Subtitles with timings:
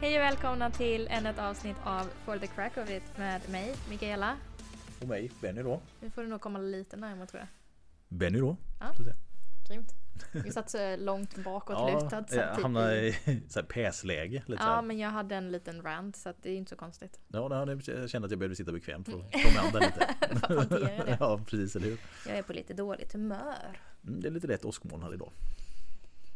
[0.00, 3.74] Hej och välkomna till ännu ett avsnitt av For the Crack of It med mig,
[3.90, 4.36] Mikaela.
[5.00, 5.80] Och mig, Benny då.
[6.00, 7.48] Nu får du nog komma lite närmare tror jag.
[8.18, 8.56] Benny då.
[8.80, 8.94] Ja.
[8.96, 9.02] Så.
[9.68, 9.94] Grymt.
[10.44, 12.24] Vi satt så långt bakåtlutad.
[12.30, 13.08] Ja, jag typ hamnade i...
[13.08, 14.42] i så här päsläge.
[14.46, 14.82] Lite så Ja, här.
[14.82, 17.20] men jag hade en liten rant så att det är inte så konstigt.
[17.28, 20.74] Ja, jag kände att jag behövde sitta bekvämt för att komma an den lite.
[20.74, 21.16] Det.
[21.20, 21.98] ja, precis, eller hur?
[22.26, 23.80] Jag är på lite dåligt humör.
[24.06, 25.32] Mm, Det är lite lätt åskmoln här idag.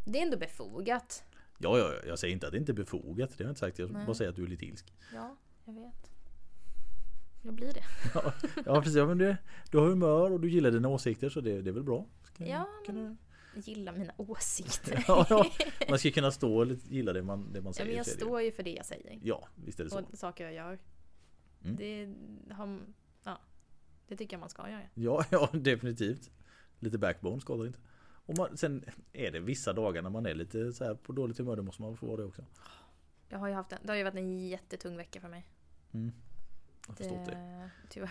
[0.04, 1.24] Det är ändå befogat.
[1.64, 3.30] Ja, ja, ja, jag säger inte att det inte är befogat.
[3.30, 3.78] Det har jag inte sagt.
[3.78, 4.06] Jag Nej.
[4.06, 4.94] bara säger att du är lite ilsk.
[5.14, 6.10] Ja, jag vet.
[7.42, 7.84] Jag blir det.
[8.14, 8.32] Ja,
[8.64, 8.96] ja precis.
[8.96, 9.36] Ja, men det,
[9.70, 12.06] du har humör och du gillar dina åsikter så det, det är väl bra.
[12.22, 13.16] Ska, Ja, kunna,
[13.54, 15.04] Jag gillar mina åsikter.
[15.08, 15.46] ja, ja,
[15.88, 17.88] man ska kunna stå och gilla det man, det man Ja, säger.
[17.88, 19.18] men jag står ju för det jag säger.
[19.22, 19.98] Ja, visst är det så.
[20.00, 20.78] Och saker jag gör.
[21.64, 21.76] Mm.
[21.76, 22.14] Det,
[22.54, 22.80] har,
[23.24, 23.40] ja,
[24.08, 24.82] det tycker jag man ska göra.
[24.94, 26.30] Ja, ja definitivt.
[26.78, 27.78] Lite backbone skadar inte.
[28.26, 31.56] Och man, sen är det vissa dagar när man är lite så på dåligt humör,
[31.56, 32.44] då måste man få vara det också.
[33.28, 35.46] Jag har ju haft en, det har ju varit en jättetung vecka för mig.
[35.92, 36.12] Mm.
[36.88, 37.04] Jag det.
[37.30, 38.10] Det, tyvärr.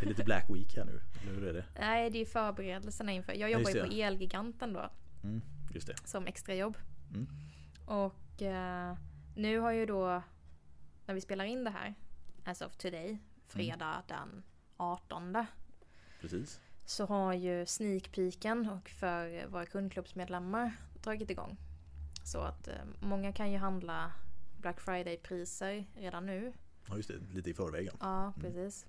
[0.00, 1.64] Det är lite black week här nu, eller hur är det?
[1.78, 3.32] Nej, det är ju förberedelserna inför.
[3.32, 3.92] Jag Ja, jobbar ju på.
[3.92, 4.90] Elgiganten då,
[5.22, 5.40] Mm,
[5.74, 5.96] just det.
[6.08, 6.76] som extrajobb.
[7.14, 7.26] Mm.
[7.86, 8.96] Och eh,
[9.36, 10.22] nu har ju då,
[11.06, 11.94] när vi spelar in det här,
[12.44, 14.42] as of today, fredag den
[14.76, 15.36] 18.
[16.20, 16.60] Precis.
[16.88, 21.56] Så har ju sneak peeken och för våra kundklubbsmedlemmar dragit igång.
[22.24, 24.12] Så att eh, många kan ju handla
[24.60, 26.52] Black Friday-priser redan nu.
[26.88, 27.18] Ja, just det.
[27.34, 27.86] Lite i förväg.
[27.86, 27.92] ja.
[28.00, 28.86] Ja, precis.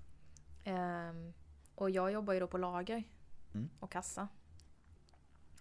[0.64, 1.32] Ehm,
[1.74, 3.04] och jag jobbar ju då på lager
[3.54, 3.68] Mm.
[3.80, 4.28] och kassa.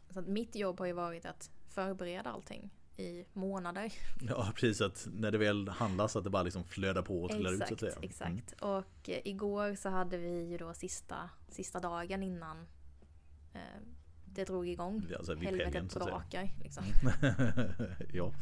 [0.10, 3.94] Så att mitt jobb har ju varit att förbereda allting i månader.
[4.30, 4.82] Ja, precis.
[4.82, 7.74] Att när det väl handlas att det bara liksom flödar på och trillar ut så
[7.74, 8.28] att Exakt, säga.
[8.28, 8.40] Mm.
[8.40, 8.62] exakt.
[8.62, 12.68] Och eh, igår så hade vi ju då sista, sista dagen innan
[13.54, 13.60] eh,
[14.26, 15.06] det drog igång.
[15.10, 16.84] Ja, alltså Helvetet så brakar liksom.
[18.14, 18.34] ja,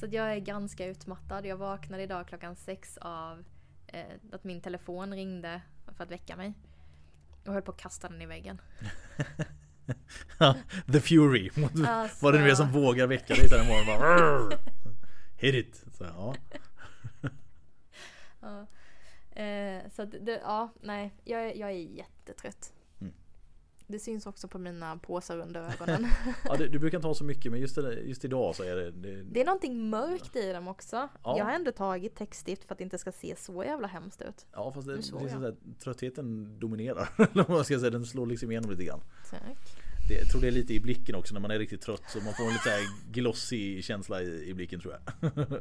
[0.00, 1.46] Så jag är ganska utmattad.
[1.46, 3.44] Jag vaknade idag klockan sex av
[3.86, 5.62] eh, att min telefon ringde
[5.96, 6.54] för att väcka mig.
[7.46, 8.60] Och höll på att kasta den i väggen.
[10.92, 11.50] The Fury.
[11.86, 13.86] Alltså- Vad det nu är som vågar väcka dig sen imorgon.
[13.86, 14.58] Bara.
[15.36, 15.84] Hit it.
[15.98, 16.34] Så, ja.
[18.40, 18.66] Ja.
[19.42, 22.72] Eh, så det, ja, nej, jag, jag är jättetrött.
[23.90, 26.06] Det syns också på mina påsar under ögonen.
[26.44, 28.76] Ja, det, du brukar inte ha så mycket men just, det, just idag så är
[28.76, 31.08] det, det Det är någonting mörkt i dem också.
[31.24, 31.38] Ja.
[31.38, 34.46] Jag har ändå tagit textstift för att det inte ska se så jävla hemskt ut.
[34.52, 37.08] Ja fast det, det, är så där, tröttheten dominerar.
[37.32, 39.00] Eller man ska säga, den slår liksom igenom lite grann.
[39.30, 39.58] Tack.
[40.08, 42.20] Det, jag tror det är lite i blicken också när man är riktigt trött så
[42.20, 45.32] man får en lite så här glossy känsla i, i blicken tror jag.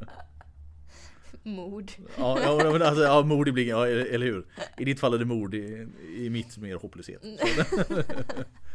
[1.43, 1.91] Mod.
[2.17, 4.45] Ja, ja, men alltså, ja mod i blicken, ja, eller hur?
[4.77, 5.87] I ditt fall är det mod, i,
[6.17, 7.21] i mitt mer hopplöshet.
[7.21, 7.27] Så,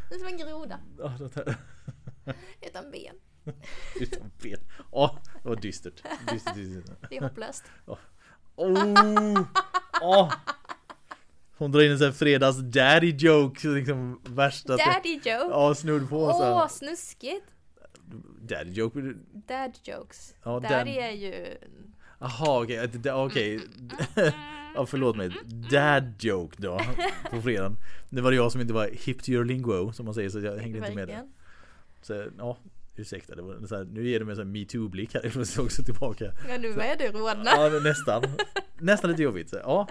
[0.08, 1.12] Det är som en groda ja,
[2.60, 3.14] utan ben.
[4.00, 4.58] utan ben.
[4.92, 6.02] Ja, det var dystert.
[6.32, 6.96] dystert, dystert.
[7.10, 7.64] Det är hopplöst.
[7.86, 7.98] Oh,
[10.02, 10.32] oh.
[11.56, 14.76] Hon drar in en sån här fredags daddy joke, liksom värsta.
[14.76, 15.30] Daddy joke.
[15.50, 16.16] Ja, snudd på.
[16.16, 17.46] Åh, snuskigt.
[18.40, 19.00] Daddy joke.
[19.32, 20.34] Dad jokes.
[20.44, 21.56] Ja, Daddy den- är ju...
[22.22, 23.12] Jaha okej, okay.
[23.12, 23.60] okej.
[24.74, 25.30] Ja förlåt mig.
[25.70, 26.80] Dad joke då.
[27.30, 27.76] På fredagen.
[28.10, 30.40] Det var det jag som inte var hip to your lingo som man säger så
[30.40, 31.22] jag hängde inte med där.
[32.02, 32.56] Så ja,
[32.96, 33.34] ursäkta.
[33.34, 35.32] Det var så här, nu ger du mig en metoo-blick här.
[35.34, 36.32] Jag också tillbaka.
[36.48, 37.50] Ja, nu börjar du rodna.
[37.50, 38.22] Ja nästan.
[38.78, 39.50] Nästan lite jobbigt.
[39.50, 39.88] Så, ja.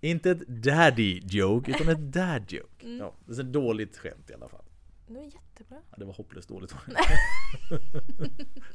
[0.00, 2.86] Inte ett daddy joke utan ett dad joke.
[2.86, 2.98] Mm.
[2.98, 4.64] Ja, det är ett dåligt skämt i alla fall.
[5.12, 5.78] Det är jättebra.
[5.90, 6.74] Ja, det var hopplöst dåligt.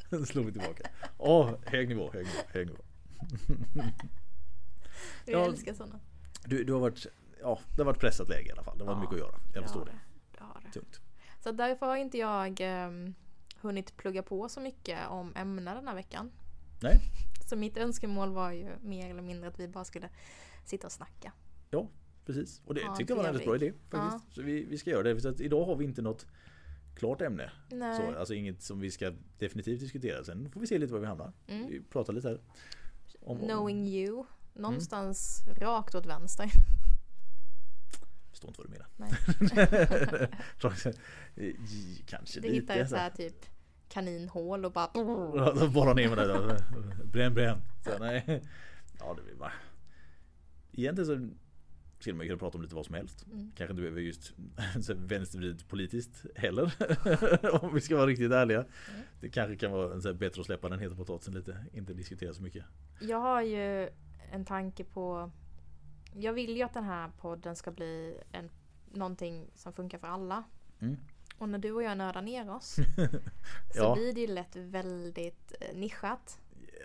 [0.27, 0.89] Slog vi tillbaka.
[1.17, 2.79] Åh, hög nivå, hög nivå, hög nivå.
[5.25, 5.45] Jag Ja.
[5.45, 5.99] älskar sådana.
[6.45, 7.05] Du, du har varit,
[7.41, 8.77] ja det har varit pressat läge i alla fall.
[8.77, 9.39] Det var Ja, mycket att göra.
[9.53, 9.91] Jag förstår det.
[10.37, 10.43] det.
[10.43, 10.71] har det.
[10.79, 10.99] Tungt.
[11.43, 13.15] Så därför har inte jag um,
[13.61, 16.31] hunnit plugga på så mycket om ämnen den här veckan.
[16.81, 16.99] Nej,
[17.49, 20.09] Så mitt önskemål var ju mer eller mindre att vi bara skulle
[20.65, 21.31] sitta och snacka.
[21.69, 21.87] ja
[22.25, 22.61] precis.
[22.65, 24.35] Och det Ja, tyckte jag var en väldigt bra idé faktiskt.
[24.35, 25.21] Så vi, vi ska göra det.
[25.21, 26.25] Så att idag har vi inte något
[26.95, 27.51] klart ämne.
[27.71, 27.97] Nej.
[27.97, 30.23] Så, alltså inget som vi ska definitivt diskutera.
[30.23, 31.33] Sen får vi se lite var vi hamnar.
[31.47, 31.67] Mm.
[31.67, 32.39] Vi pratar lite här.
[33.21, 34.25] Om, om, Knowing you.
[34.53, 36.49] Någonstans rakt åt vänster.
[38.29, 38.87] förstår inte vad du menar.
[38.95, 40.29] Nej.
[42.05, 42.53] Kanske Du lite.
[42.61, 43.09] hittar ett så här.
[43.09, 43.45] typ
[43.89, 44.89] kaninhål och bara...
[44.93, 46.57] Ja, Bara ner med det där.
[47.05, 47.61] Bränn, bränn.
[47.83, 48.43] Så, nej.
[48.99, 49.53] Ja, det blir bara...
[50.71, 51.29] Egentligen så
[51.99, 53.25] skulle man kunna prata om lite vad som helst.
[53.25, 53.51] Mm.
[53.55, 54.33] Kanske inte behöver just
[54.95, 56.73] vänstervridet politiskt heller.
[57.63, 58.59] om vi ska vara riktigt ärliga.
[58.59, 59.01] Mm.
[59.21, 61.65] Det kanske kan vara så bättre att släppa den heta potatisen lite.
[61.73, 62.65] Inte diskutera så mycket.
[63.01, 63.89] Jag har ju
[64.31, 65.31] en tanke på...
[66.13, 68.49] Jag vill ju att den här podden ska bli en,
[68.93, 70.43] någonting som funkar för alla.
[70.79, 70.97] Mm.
[71.37, 72.75] Och när du och jag nördar ner oss
[73.73, 73.93] så Ja.
[73.95, 76.39] blir det ju lätt väldigt eh, nischat.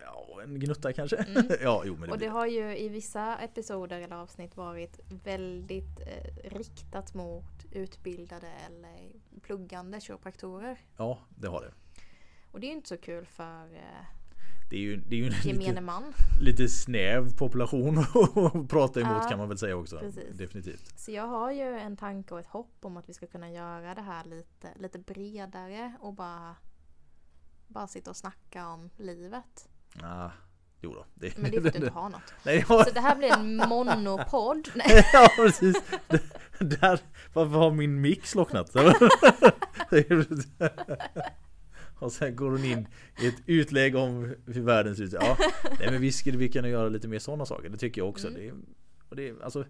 [0.04, 1.16] Ja, en gnutta kanske.
[1.16, 1.46] Mm.
[1.62, 6.00] ja, jo men det Och det har ju i vissa episoder eller avsnitt varit väldigt
[6.00, 9.08] eh, riktat mot utbildade eller
[9.42, 10.78] pluggande kiropraktorer.
[10.96, 11.72] Ja, det har det.
[12.52, 14.06] Och det är ju inte så kul för eh,
[14.70, 16.14] Det är ju, det är ju en lite, man.
[16.40, 17.98] lite snäv population
[18.34, 19.98] att prata emot Ja, kan man väl säga också.
[19.98, 20.36] precis.
[20.36, 20.98] Definitivt.
[20.98, 23.94] Så jag har ju en tanke och ett hopp om att vi ska kunna göra
[23.94, 26.56] det här lite, lite bredare och bara,
[27.66, 29.68] bara sitta och snacka om livet.
[30.02, 30.30] Ah,
[30.80, 31.06] jo då.
[31.14, 32.34] Det, Men det är för att du inte har något.
[32.44, 34.68] Nej, ja, Så det här blir en monopodd.
[35.12, 35.76] Ja precis.
[36.58, 37.00] Där,
[37.32, 38.76] varför har min mick slocknat?
[41.98, 42.88] Och sen går hon in
[43.20, 45.12] i ett utlägg om hur världen ser ut.
[45.12, 45.36] Ja,
[45.78, 47.68] nej, men visst skulle vi kunna göra lite mer sådana saker.
[47.68, 48.28] Det tycker jag också.
[48.28, 48.40] Mm.
[48.40, 48.52] Det,
[49.08, 49.64] och det, alltså,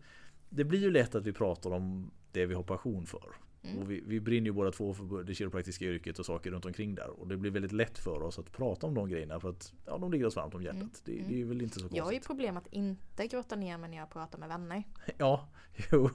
[0.49, 3.29] det blir ju lätt att vi pratar om det vi har passion för.
[3.63, 3.79] Mm.
[3.79, 6.95] Och vi, vi brinner ju båda två för det kiropraktiska yrket och saker runt omkring
[6.95, 7.21] där.
[7.21, 9.99] Och det blir väldigt lätt för oss att prata om de grejerna för att ja,
[9.99, 10.81] de ligger oss varmt om hjärtat.
[10.81, 10.91] Mm.
[11.05, 11.29] Det, Mm.
[11.29, 12.27] det är väl inte så jag har ju konstigt.
[12.27, 14.85] problem att inte grotta ner mig när jag pratar med vänner.
[15.19, 15.49] Ja,
[15.93, 16.11] jo.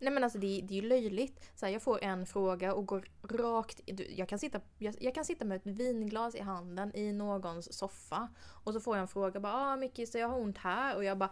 [0.00, 1.50] Nej men alltså det, det är ju löjligt.
[1.54, 3.80] Så här, jag får en fråga och går rakt...
[4.16, 8.28] Jag kan, sitta, jag, jag kan sitta med ett vinglas i handen i någons soffa.
[8.64, 11.04] Och så får jag en fråga bara ah Micke så jag har ont här och
[11.04, 11.30] jag bara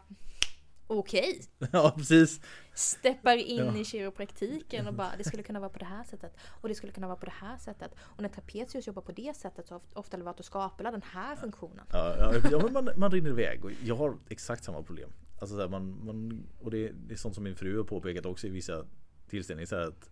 [0.87, 1.41] Okej!
[1.73, 2.41] Ja, precis.
[2.75, 3.77] Steppar in Ja.
[3.77, 6.37] i kiropraktiken och bara det skulle kunna vara på det här sättet.
[6.61, 7.91] Och det skulle kunna vara på det här sättet.
[8.01, 11.85] Och när trapezius jobbar på det sättet så har ofta Elevator skapar den här funktionen.
[11.93, 15.11] Ja, ja, ja men man, man rinner iväg och jag har exakt samma problem.
[15.41, 18.27] Alltså så här, man, man, och det, det är sånt som min fru har påpekat
[18.27, 18.85] också i vissa
[19.29, 19.67] tillställningar.
[19.67, 20.11] Så här att,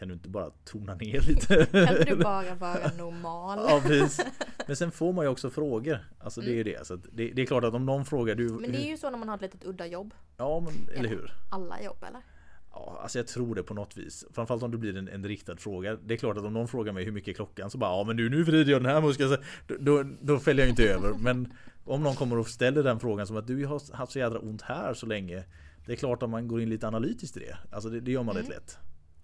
[0.00, 1.66] kan du inte bara tona ner lite?
[1.72, 3.58] Kan du bara vara normal?
[3.68, 4.26] Ja, precis.
[4.66, 5.98] Men sen får man ju också frågor.
[6.18, 6.86] Alltså det är ju det.
[6.86, 8.48] Så det, det är klart att om någon frågar du...
[8.48, 10.14] Men det är ju så när man har ett litet udda jobb.
[10.36, 11.32] Ja, men, eller hur?
[11.50, 12.20] Alla jobb eller?
[12.72, 14.24] Ja, alltså jag tror det på något vis.
[14.32, 15.96] Framförallt om det blir en, en riktad fråga.
[16.06, 18.04] Det är klart att om någon frågar mig hur mycket är klockan så bara ja
[18.04, 19.36] men nu, nu vrider jag den här muskeln.
[19.66, 21.14] Då, då, då fäller jag inte över.
[21.20, 21.52] Men
[21.84, 24.62] om någon kommer och ställer den frågan som att du har haft så jädra ont
[24.62, 25.44] här så länge.
[25.86, 27.56] Det är klart att man går in lite analytiskt i det.
[27.70, 28.48] Alltså det, det gör man Mm.
[28.48, 28.78] rätt lätt.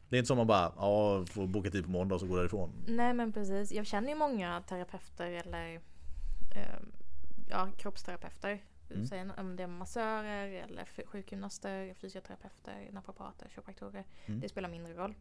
[0.08, 2.36] Det är inte som man bara ja, får boka tid på måndag och så går
[2.36, 2.72] därifrån.
[2.86, 3.72] Nej men precis.
[3.72, 5.74] Jag känner ju många terapeuter eller
[6.54, 6.80] eh,
[7.48, 8.62] ja, kroppsterapeuter.
[8.90, 9.06] Mm.
[9.06, 14.04] Säg om det är massörer eller sjukgymnaster, fysioterapeuter, naprapater, kiropraktorer.
[14.26, 14.40] Mm.
[14.40, 15.14] Det spelar mindre roll.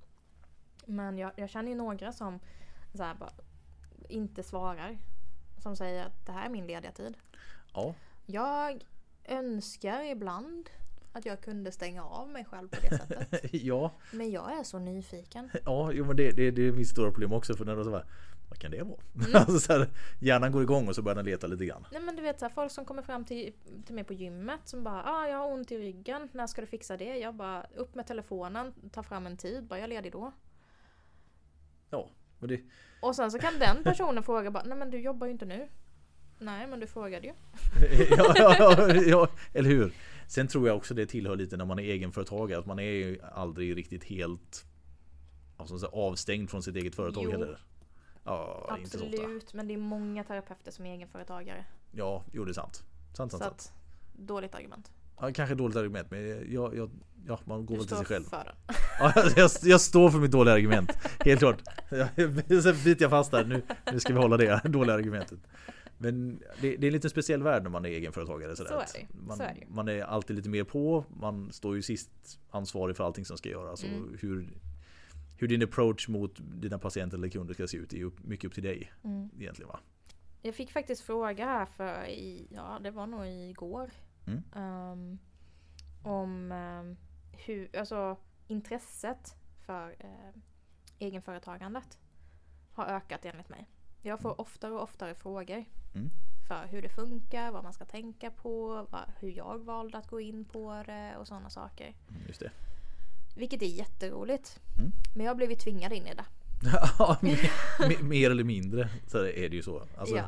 [0.86, 2.40] Men jag, jag känner ju några som
[2.94, 3.32] så bara,
[4.10, 4.98] inte svarar.
[5.58, 7.18] Som säger att det här är min lediga tid.
[7.74, 7.94] Ja,
[8.26, 8.86] Jag
[9.26, 10.70] önskar ibland
[11.16, 13.44] att jag kunde stänga av mig själv på det sättet.
[13.52, 15.50] ja, Men jag är så nyfiken.
[15.66, 17.56] ja jo, men det, det, det är mitt stora problem också.
[17.56, 18.06] För när det så bara,
[18.50, 19.00] vad kan det vara?
[19.16, 19.32] Mm.
[19.36, 19.90] Alltså så här,
[20.20, 21.88] hjärnan går igång och så börjar den leta lite grann.
[21.92, 23.54] Nej men du vet så här, folk som kommer fram till,
[23.86, 26.68] till mig på gymmet som bara ah, jag har ont i ryggen, när ska du
[26.68, 27.18] fixa det?
[27.18, 30.32] Jag bara upp med telefonen, ta fram en tid, bara jag är ledig då.
[31.90, 32.10] Ja,
[32.40, 32.62] men det,
[33.02, 35.68] Och sen så kan den personen fråga bara nej men du jobbar ju inte nu.
[36.40, 37.34] Nej men du frågade ju.
[38.18, 39.94] ja, ja, ja, eller hur?
[40.28, 43.20] Sen tror jag också det tillhör lite när man är egenföretagare att man är ju
[43.34, 44.66] aldrig riktigt helt
[45.58, 47.32] alltså, så avstängd från sitt eget företag Jo.
[47.32, 47.60] heller.
[48.24, 48.78] Ja.
[48.82, 51.66] Absolut, men det är många terapeuter som är egenföretagare.
[51.92, 52.84] Ja, jo det är sant.
[53.14, 53.52] Sant, sant, Så sant.
[53.54, 53.74] att,
[54.28, 54.92] dåligt argument.
[55.20, 56.90] Ja, kanske dåligt argument men jag, jag,
[57.28, 58.24] ja, man går Du väl till sig själv.
[58.24, 58.76] för den.
[59.00, 60.92] Ja, jag, jag står för mitt dåliga argument.
[61.20, 61.62] Helt klart.
[62.64, 63.46] Sen biter jag fast där.
[63.46, 65.40] Nu, nu ska vi hålla det dåliga argumentet.
[65.98, 68.56] Men det, det är en lite speciell värld när man är egenföretagare.
[68.56, 68.70] Sådär.
[68.70, 69.28] Så är det.
[69.28, 71.06] Man, Så är det man är alltid lite mer på.
[71.20, 73.84] Man står ju sist ansvarig för allting som ska göras.
[73.84, 74.04] Mm.
[74.04, 74.58] Och hur,
[75.38, 78.54] hur din approach mot dina patienter eller kunder ska se ut är ju mycket upp
[78.54, 78.92] till dig.
[79.04, 79.30] Mm.
[79.40, 79.80] Egentligen va?
[80.42, 83.92] Jag fick faktiskt fråga här för i, ja det var nog igår.
[84.28, 84.44] Mm.
[84.56, 85.20] ehm,
[86.04, 86.98] om ehm,
[87.46, 89.36] hur, alltså intresset
[89.66, 90.42] för uh,
[91.00, 92.00] egenföretagandet
[92.72, 93.70] har ökat enligt mig.
[94.06, 95.66] Jag får oftare och oftare frågor.
[95.96, 96.10] Mm.
[96.48, 100.22] För hur det funkar, vad man ska tänka på, vad, hur jag valde att gå
[100.22, 101.94] in på det och sådana saker.
[102.10, 102.52] Mm, Just det.
[103.36, 104.60] Vilket är jätteroligt.
[104.80, 104.92] Mm.
[105.16, 106.26] Men jag har blivit tvingad in i det.
[107.00, 109.84] Ja, mer, mer- eller mindre så är det ju så.
[109.98, 110.26] Alltså, Ja.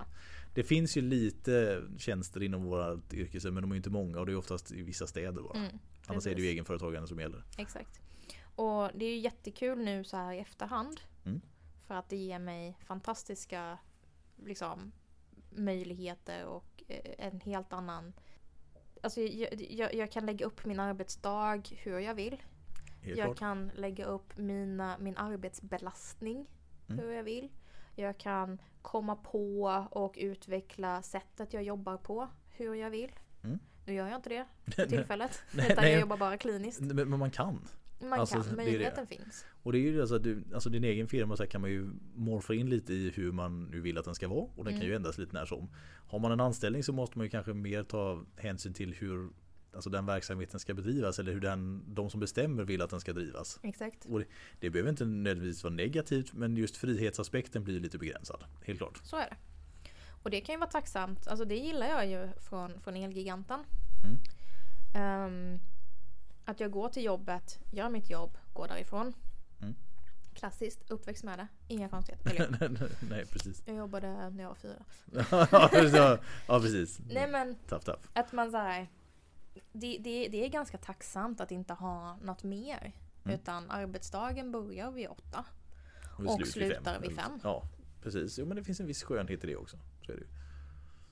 [0.53, 4.31] Det finns ju lite tjänster inom vårt yrke men de är inte många och det
[4.31, 5.57] är oftast i vissa städer bara.
[5.57, 7.43] Mm, Annars är det ju egenföretagande som gäller.
[7.57, 8.01] Exakt.
[8.55, 10.99] Och det är ju jättekul nu så här i efterhand.
[11.25, 11.41] Mm.
[11.87, 13.77] För att det ger mig fantastiska
[14.35, 14.91] liksom,
[15.49, 18.13] möjligheter och eh, en helt annan...
[19.03, 22.43] Alltså jag, jag, jag kan lägga upp min arbetsdag hur jag vill.
[23.01, 23.37] Helt jag klart.
[23.39, 26.47] kan lägga upp mina, min arbetsbelastning
[26.89, 26.99] Mm.
[26.99, 27.49] hur jag vill.
[27.95, 33.11] Jag kan komma på och utveckla sättet jag jobbar på hur jag vill.
[33.43, 33.59] Mm.
[33.85, 35.43] Nu gör jag inte det för tillfället.
[35.51, 35.91] Nej, utan nej.
[35.91, 36.81] jag jobbar bara kliniskt.
[36.81, 37.67] Men, men man kan.
[37.99, 39.45] Man Alltså, kan, möjligheten finns.
[39.63, 41.89] Och det är ju alltså, att du, alltså din egen firma så kan man ju
[42.15, 44.47] morfa in lite i hur man nu vill att den ska vara.
[44.55, 44.87] Och den kan Mm.
[44.87, 45.69] ju ändras lite när som.
[46.07, 49.29] Har man en anställning så måste man ju kanske mer ta hänsyn till hur
[49.73, 51.19] alltså den verksamheten ska bedrivas.
[51.19, 53.59] Eller hur den, de som bestämmer vill att den ska drivas.
[53.63, 54.05] Exakt.
[54.05, 54.25] Och det,
[54.59, 58.43] det behöver inte nödvändigtvis vara negativt men just frihetsaspekten blir lite begränsad.
[58.65, 58.99] Helt klart.
[59.03, 59.35] Så är det.
[60.23, 61.27] Och det kan ju vara tacksamt.
[61.27, 63.59] Alltså det gillar jag ju från, från Elgiganten.
[64.03, 64.17] Mm.
[64.95, 65.59] Ehm,
[66.47, 69.13] att jag går till jobbet, gör mitt jobb, går därifrån.
[69.61, 69.75] Mm.
[70.33, 71.47] Klassiskt, uppväxt med det.
[71.67, 72.89] Inga konstigheter.
[73.09, 73.63] Nej precis.
[73.65, 74.83] jag jobbade när jag var fyra.
[76.47, 76.99] ja, precis.
[77.09, 78.07] Nej men Tapp tapp.
[78.13, 78.87] att man såhär.
[79.71, 82.91] Det, det, det är ganska tacksamt att inte ha något mer.
[83.23, 83.35] Mm.
[83.39, 85.45] Utan arbetsdagen börjar vid åtta.
[86.17, 87.39] Och vid slutar vid fem.
[87.43, 87.63] Ja
[88.11, 88.39] precis.
[88.39, 89.77] Jo men det finns en viss skönhet i det också.
[90.05, 90.23] Så det.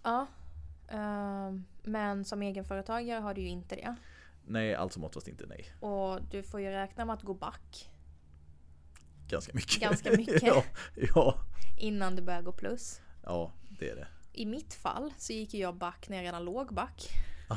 [0.04, 0.28] Ja.
[0.88, 3.96] Ehm, men som egenföretagare har du ju inte det.
[4.48, 5.66] Nej allt som oftast inte nej.
[5.80, 7.92] Och du får ju räkna med att gå back
[9.28, 9.82] Ganska mycket.
[9.82, 10.44] Ganska mycket.
[10.44, 10.64] ja,
[11.16, 11.40] ja,
[11.78, 13.02] innan du börjar gå plus.
[13.24, 14.08] ja, det är det.
[14.34, 17.10] I mitt fall så gick jag back när jag redan låg back.
[17.50, 17.56] Ja,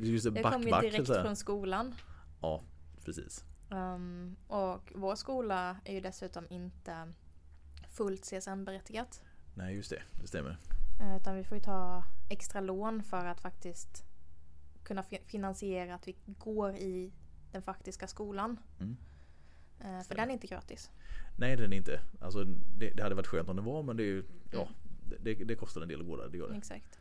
[0.00, 1.22] just det Jag kom ju direkt här.
[1.22, 1.94] från skolan.
[2.40, 2.62] Ja,
[3.04, 3.44] precis.
[3.70, 7.12] Ehm, och vår skola är ju dessutom inte
[7.90, 9.22] fullt CSN-berättigat.
[9.54, 10.02] Nej, just det.
[10.20, 10.58] Det stämmer.
[11.00, 14.04] Eh, Utan vi får ju ta extra lån för att faktiskt
[14.90, 17.12] kunna fi- finansiera att vi går i
[17.52, 18.56] den faktiska skolan.
[18.80, 18.96] Mm.
[19.80, 20.90] Eh, För den är inte gratis.
[21.38, 22.00] Nej, den är inte.
[22.20, 22.44] Alltså,
[22.78, 25.18] det, det hade varit skönt om det var, men det är ju, ja, Mm.
[25.24, 26.28] det, det kostar en del att gå där.
[26.28, 26.56] Det gör det.
[26.56, 26.98] Exakt.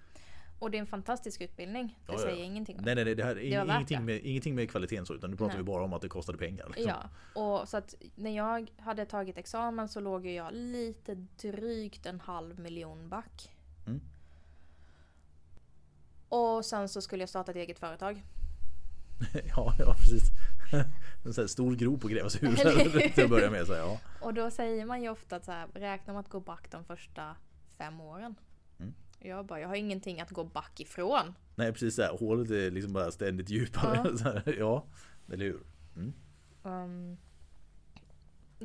[0.60, 2.00] Och det är en fantastisk utbildning.
[2.08, 2.44] Det Ja, säger ja.
[2.44, 2.84] ingenting om.
[2.86, 5.38] Nej, nej, nej, det här är Det ingenting med, ingenting med kvaliteten så, utan nu
[5.38, 5.58] pratar Nej.
[5.58, 6.66] vi bara om att det kostade pengar.
[6.76, 6.94] liksom.
[7.36, 12.20] Ja, och så att när jag hade tagit examen så låg jag lite drygt en
[12.20, 13.50] halv miljon back.
[13.88, 14.02] Mm.
[16.30, 18.24] Och sen så skulle jag starta ett eget företag.
[19.56, 20.32] ja, ja, precis.
[21.26, 22.56] En sån stor grop att gräva sig ur
[23.10, 23.68] till att börja med.
[23.68, 24.00] Så här, ja.
[24.22, 26.84] Och då säger man ju ofta att så här, räkna med att gå back de
[26.84, 27.36] första
[27.78, 28.36] fem åren.
[28.80, 28.94] Mm.
[29.20, 31.36] Jag bara, jag har ingenting att gå back ifrån.
[31.56, 31.96] Nej, precis.
[31.96, 34.16] Så här, hålet är liksom bara ständigt djupare.
[34.24, 34.24] Ja.
[34.24, 34.86] Här, ja,
[35.32, 35.64] eller hur?
[35.96, 36.14] Mm.
[36.64, 37.18] Um,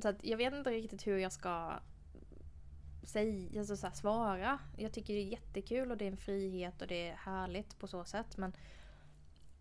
[0.02, 1.73] så jag vet inte riktigt hur jag ska
[3.06, 4.58] säga, alltså så här, svara.
[4.76, 7.87] Jag tycker det är jättekul och det är en frihet och det är härligt på
[7.87, 8.37] så sätt.
[8.37, 8.52] Men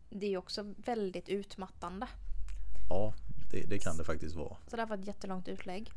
[0.10, 2.08] det är också väldigt utmattande.
[2.90, 3.14] Ja,
[3.52, 4.58] det, det kan det faktiskt vara.
[4.68, 5.92] Så det här var ett jättelångt utlägg.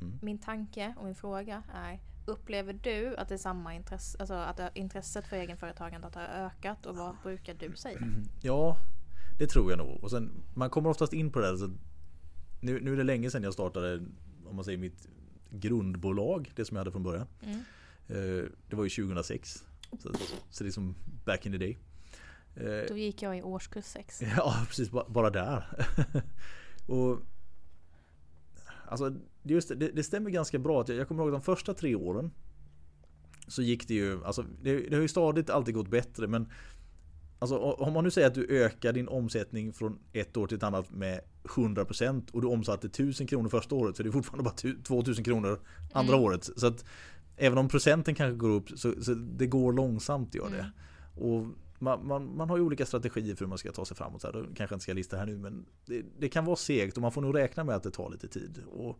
[0.00, 0.18] Mm.
[0.22, 4.60] Min tanke och min fråga är Upplever du att det är samma intresse, alltså att
[4.74, 7.98] intresset för egenföretagande har ökat och vad brukar du säga?
[8.42, 8.76] Ja,
[9.38, 10.04] det tror jag nog.
[10.04, 11.56] Och sen, man kommer oftast in på det där.
[11.56, 11.70] Så
[12.60, 14.02] nu, nu är det länge sedan jag startade
[14.46, 15.08] om man säger mitt
[15.50, 17.26] grundbolag, det som jag hade från början.
[17.42, 17.58] Mm.
[18.08, 19.64] Eh, Det var ju 2006.
[19.98, 20.12] Så,
[20.50, 21.78] så det är som back in the day.
[22.56, 24.22] Eh, Då gick jag i årskurs 6.
[24.36, 24.90] Ja, precis.
[24.90, 25.64] ba- Bara där.
[26.86, 27.18] och
[28.86, 30.80] Alltså, just det, det stämmer ganska bra.
[30.80, 32.30] att Jag, jag kommer ihåg de första tre åren.
[33.48, 36.48] Så gick det ju, alltså det, det har ju stadigt alltid gått bättre men
[37.42, 40.62] Alltså om man nu säger att du ökar din omsättning från ett år till ett
[40.62, 44.54] annat med 100% och du omsatte 1000 kronor första året så är det fortfarande bara
[44.54, 45.60] tu- 2000 kronor
[45.92, 46.24] andra Mm.
[46.24, 46.50] året.
[46.56, 46.84] Så att
[47.36, 50.56] även om procenten kanske går upp så, så det går långsamt gör det.
[50.58, 51.30] Mm.
[51.32, 51.46] Och
[51.78, 54.20] man, man, man har ju olika strategier för hur man ska ta sig framåt.
[54.20, 54.32] Så här.
[54.34, 57.02] Det kanske jag inte ska lista här nu men det, det kan vara segt och
[57.02, 58.62] man får nog räkna med att det tar lite tid.
[58.72, 58.98] Och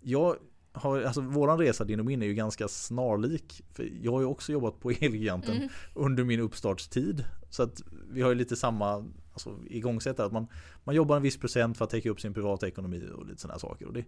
[0.00, 0.36] jag
[0.76, 3.62] har, alltså våran resa din och min är ju ganska snarlik.
[3.72, 5.68] För jag har ju också jobbat på Elgiganten Mm.
[5.94, 7.24] under min uppstartstid.
[7.50, 10.26] Så att vi har ju lite samma alltså, igångsättare.
[10.26, 10.46] Att man,
[10.84, 13.58] man jobbar en viss procent för att täcka upp sin privata ekonomi och lite sådana
[13.58, 13.86] saker.
[13.86, 14.04] Och det,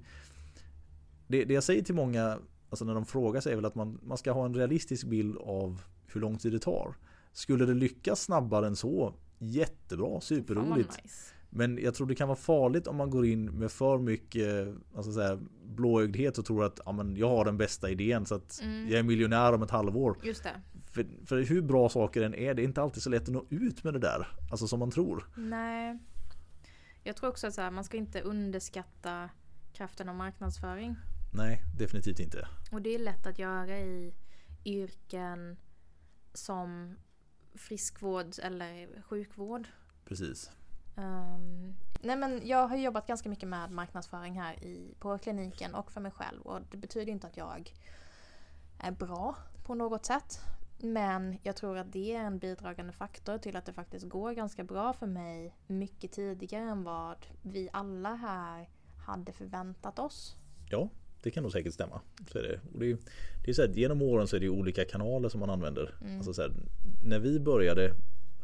[1.27, 2.39] det, det jag säger till många
[2.71, 5.37] alltså när de frågar sig är väl att man, man ska ha en realistisk bild
[5.37, 6.95] av hur lång tid det tar.
[7.33, 11.03] Skulle det lyckas snabbare än så, jättebra, superroligt.
[11.05, 11.35] nice.
[11.51, 15.13] Men jag tror det kan vara farligt om man går in med för mycket alltså
[15.13, 18.61] så här, blåögdhet och tror att ja, men jag har den bästa idén så att
[18.63, 18.89] Mm.
[18.89, 20.19] jag är miljonär om ett halvår.
[20.23, 20.63] Just det.
[20.91, 23.47] För, för hur bra saker än är, det är inte alltid så lätt att nå
[23.51, 24.29] ut med det där.
[24.51, 25.29] Alltså som man tror.
[25.37, 25.99] Nej.
[27.03, 29.31] Jag tror också att så här, man ska inte underskatta
[29.73, 30.97] kraften av marknadsföring.
[31.35, 32.49] Nej, definitivt inte.
[32.73, 34.15] Och det är lätt att göra i
[34.65, 35.57] yrken
[36.35, 36.95] som
[37.55, 39.69] friskvård eller sjukvård.
[40.05, 40.51] Precis.
[40.99, 45.93] Ehm, nej men jag har jobbat ganska mycket med marknadsföring här i, på kliniken och
[45.93, 46.43] för mig själv.
[46.43, 47.73] Och det betyder inte att jag
[48.79, 50.41] är bra på något sätt.
[50.81, 54.65] Men jag tror att det är en bidragande faktor till att det faktiskt går ganska
[54.65, 58.69] bra för mig mycket tidigare än vad vi alla här
[59.07, 60.37] hade förväntat oss.
[60.71, 60.89] Ja,
[61.23, 62.01] det kan nog säkert stämma.
[62.33, 62.61] Så är det.
[62.73, 62.99] Och det, är,
[63.45, 65.95] det är så här, genom åren så är det olika kanaler som man använder.
[66.01, 66.17] Mm.
[66.17, 66.53] Alltså så här,
[67.05, 67.95] när vi började,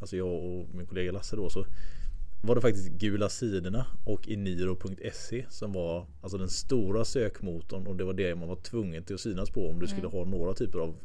[0.00, 1.66] alltså jag och min kollega Lasse då, så
[2.46, 8.04] var det faktiskt Gula sidorna och Eniro.se som var alltså den stora sökmotorn och det
[8.04, 10.78] var det man var tvungen till att synas på om du skulle ha några typer
[10.78, 10.96] av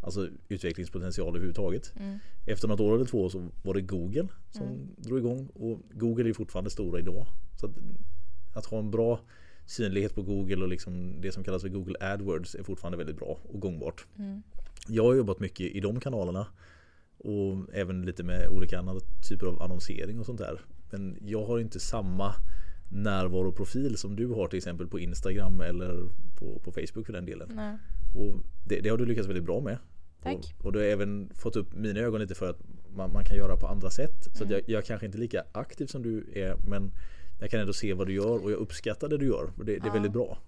[0.00, 1.92] alltså, utvecklingspotential överhuvudtaget.
[1.96, 2.18] Mm.
[2.46, 6.32] Efter något år eller två så var det Google som drog igång och Google är
[6.32, 7.26] fortfarande stora idag.
[7.56, 7.72] Så att,
[8.54, 9.20] att ha en bra
[9.66, 13.38] synlighet på Google och liksom det som kallas för Google AdWords är fortfarande väldigt bra
[13.42, 14.06] och gångbart.
[14.18, 14.42] Mm.
[14.88, 16.46] Jag har jobbat mycket i de kanalerna
[17.18, 18.94] och även lite med olika andra
[19.28, 20.60] typer av annonsering och sånt där.
[20.90, 22.34] Men jag har inte samma
[22.92, 26.08] närvaroprofil som du har till exempel på Instagram eller
[26.38, 27.52] på, på Facebook för den delen.
[27.54, 27.76] Nej.
[28.14, 29.78] Och det, det har du lyckats väldigt bra med.
[30.22, 30.36] Tack.
[30.36, 32.60] Och, och du har även fått upp mina ögon lite för att
[32.96, 34.28] man, man kan göra på andra sätt.
[34.36, 36.92] Så att jag, jag kanske inte är lika aktiv som du är men
[37.40, 39.50] jag kan ändå se vad du gör och jag uppskattar det du gör.
[39.56, 39.92] Och det, det är Ja.
[39.92, 40.38] väldigt bra.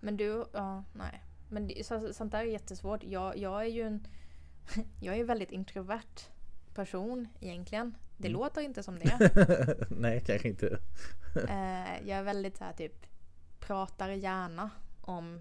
[0.00, 1.22] Men du, ja, nej.
[1.48, 3.04] Men det, så, sånt där är jättesvårt.
[3.04, 4.06] Jag, jag är ju en
[5.00, 6.28] jag är väldigt introvert
[6.74, 7.96] person egentligen.
[8.16, 8.40] Det Mm.
[8.40, 9.30] låter inte som det.
[9.90, 10.78] Nej, kanske inte.
[11.48, 13.06] Eh, jag är väldigt så här typ
[13.60, 14.70] pratar gärna
[15.00, 15.40] om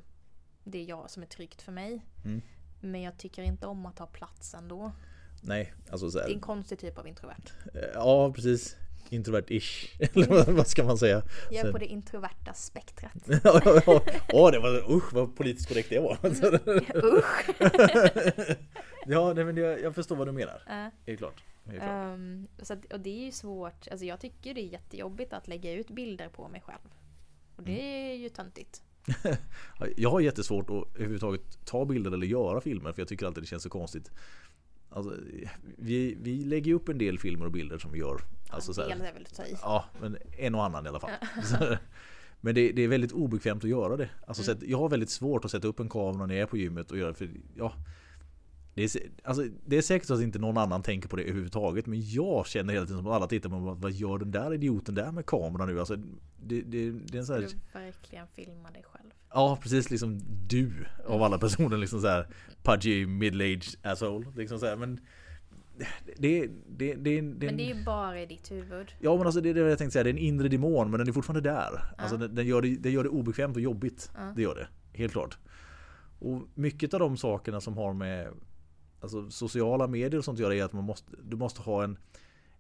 [0.64, 2.06] det jag som är tryggt för mig.
[2.26, 2.42] Mm.
[2.82, 4.92] Men jag tycker inte om att ta plats ändå.
[5.42, 7.44] Nej, alltså så Det är här, en konstig typ av introvert.
[7.94, 8.76] Ja, precis.
[9.12, 9.90] Introvert-ish.
[10.00, 11.22] Eller vad- ska man säga?
[11.52, 13.12] Jag är på det introverta spektrat.
[13.44, 14.52] ja, ja, ja.
[14.52, 16.18] Det var usch vad politiskt korrekt det var.
[17.18, 17.50] Usch!
[19.06, 20.62] ja, nej, men jag, jag förstår vad du menar.
[20.70, 21.44] Eh, Helt klart.
[21.66, 21.90] Helt klart.
[21.90, 23.88] ehm, så att, och det är ju svårt.
[23.92, 26.80] Alltså jag tycker det är jättejobbigt att lägga ut bilder på mig själv.
[27.56, 28.12] Och det Mm.
[28.12, 28.82] är ju töntigt.
[29.80, 33.44] Ja, Jag har jättesvårt att överhuvudtaget ta bilder eller göra filmer för jag tycker alltid
[33.44, 34.12] det känns så konstigt.
[34.96, 35.18] Alltså,
[35.78, 38.22] vi, vi lägger upp en del filmer och bilder som vi gör.
[38.50, 39.56] Alltså, så en del är väl att ta i.
[39.62, 41.12] Ja, men en och annan i alla fall.
[42.42, 44.10] Men det, det är väldigt obekvämt att göra det.
[44.28, 46.46] Alltså, så att jag har väldigt svårt att sätta upp en kamera när jag är
[46.46, 47.74] på gymmet och göra för ja,
[48.74, 51.86] det är, alltså, det är säkert så att inte någon annan tänker på det överhuvudtaget
[51.86, 54.54] Men jag känner hela tiden som att alla tittar på mig Vad gör den där
[54.54, 55.80] idioten där med kameran nu?
[55.80, 59.12] Alltså, det, det, det är en sån här, Du verkligen filmar dig själv.
[59.36, 62.28] Ja precis liksom du av alla personer liksom så här
[62.64, 65.00] Pudgy middle-aged asshole liksom så här, Men
[66.18, 68.92] det, det, det, Men det är ju bara i ditt huvud.
[69.00, 70.98] Ja men alltså det är det jag tänkte säga, det är en inre demon men
[71.00, 71.94] den är fortfarande där.
[71.98, 72.20] Alltså Ja.
[72.20, 74.12] den, den, gör det, den gör det obekvämt och jobbigt.
[74.16, 74.34] Ja.
[74.36, 74.68] Det gör det,
[74.98, 75.38] helt klart.
[76.20, 78.28] Och mycket av de sakerna som har med
[79.02, 81.98] alltså, sociala medier och sånt att göra är att man måste, du måste ha en,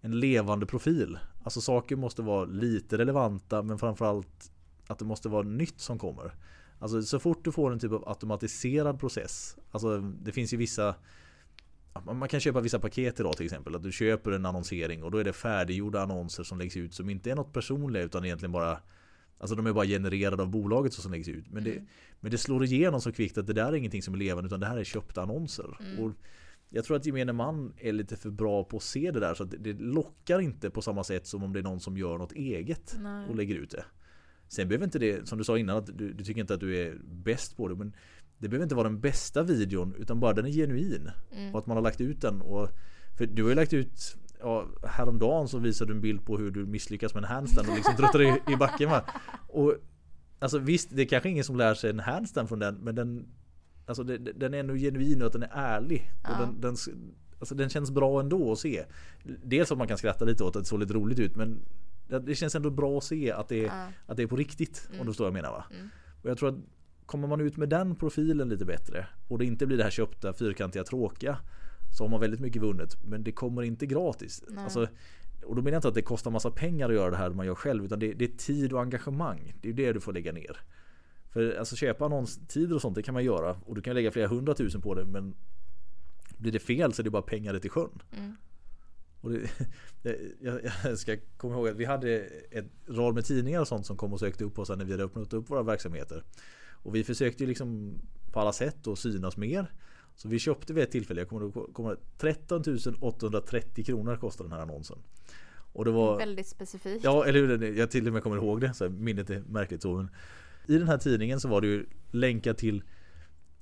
[0.02, 1.18] en levande profil.
[1.44, 4.52] Alltså saker måste vara lite relevanta men framförallt
[4.88, 6.34] att det måste vara nytt som kommer.
[6.80, 9.58] Alltså så fort du får en typ av automatiserad process.
[9.72, 10.96] Alltså det finns ju vissa
[12.06, 13.76] man kan köpa vissa paket idag till exempel.
[13.76, 17.10] Att du köper en annonsering och då är det färdiggjorda annonser som läggs ut som
[17.10, 18.80] inte är något personliga utan egentligen bara
[19.38, 21.52] Alltså de är bara genererade av bolaget som läggs ut.
[21.52, 21.86] Men, det, Mm.
[22.20, 24.60] men det slår igenom så kvickt att det där är ingenting som är levande utan
[24.60, 25.78] det här är köpta annonser.
[25.80, 26.04] Mm.
[26.04, 26.12] Och
[26.70, 29.44] jag tror att gemene man är lite för bra på att se det där så
[29.44, 32.18] att det, det lockar inte på samma sätt som om det är någon som gör
[32.18, 33.30] något eget Nej.
[33.30, 33.86] och lägger ut det.
[34.56, 36.78] Sen behöver inte det, som du sa innan, att du, du tycker inte att du
[36.78, 37.76] är bäst på det.
[37.76, 37.94] Men
[38.38, 41.12] det behöver inte vara den bästa videon utan bara den är genuin.
[41.32, 41.54] Mm.
[41.54, 42.42] Och att man har lagt ut den.
[42.42, 42.70] Och,
[43.18, 46.52] för du har ju lagt ut ja, Häromdagen så visade du en bild på hur
[46.52, 49.06] du misslyckas med en handstand och liksom tröttar i, i backen va?
[49.48, 49.76] Och
[50.40, 53.26] Alltså visst, det är kanske ingen som lär sig en handstand från den men den
[53.86, 56.12] Alltså det, den är ändå genuin och att den är ärlig.
[56.24, 56.30] Ja.
[56.32, 56.76] Och den, den,
[57.40, 58.86] alltså den känns bra ändå att se.
[59.44, 61.60] Dels att man kan skratta lite åt att det såg lite roligt ut men
[62.08, 63.88] det känns ändå bra att se att det, Ja.
[64.06, 64.86] att det är på riktigt.
[64.90, 65.06] Om Mm.
[65.06, 65.66] du förstår vad jag menar va?
[65.72, 65.90] Mm.
[66.24, 66.56] Och jag tror att
[67.06, 70.34] kommer man ut med den profilen lite bättre och det inte blir det här köpta
[70.34, 71.38] fyrkantiga tråkiga
[71.98, 73.04] så har man väldigt mycket vunnet.
[73.06, 74.44] Men det kommer inte gratis.
[74.50, 74.64] Nej.
[74.64, 74.88] Alltså,
[75.44, 77.46] och då menar jag inte att det kostar massa pengar att göra det här man
[77.46, 79.54] gör själv utan det, det är tid och engagemang.
[79.62, 80.58] Det är det du får lägga ner.
[81.30, 84.28] För alltså köpa annonstider och sånt det kan man göra och du kan lägga flera
[84.28, 85.36] hundratusen på det men
[86.38, 88.02] blir det fel så är det bara pengar i sjön.
[88.18, 88.36] Mm.
[89.26, 89.32] Och
[90.02, 92.20] det, jag, jag ska komma ihåg att vi hade
[92.52, 95.04] ett rad med tidningar och sånt som kom och sökte upp oss när vi hade
[95.04, 96.24] öppnat upp våra verksamheter.
[96.70, 98.00] Och vi försökte ju liksom
[98.32, 99.72] på alla sätt att synas mer.
[100.16, 102.64] Så vi köpte vid ett tillfälle, jag kommer kommer ihåg, 13
[103.00, 104.98] 830 kronor kostade den här annonsen.
[105.74, 106.18] Och det var...
[106.18, 107.04] Väldigt specifikt.
[107.04, 107.78] Ja, eller hur?
[107.78, 108.74] Jag till och med kommer ihåg det.
[108.74, 109.94] Så här, minnet är märkligt så.
[109.94, 110.10] Men
[110.68, 112.84] I den här tidningen så var det ju länkat till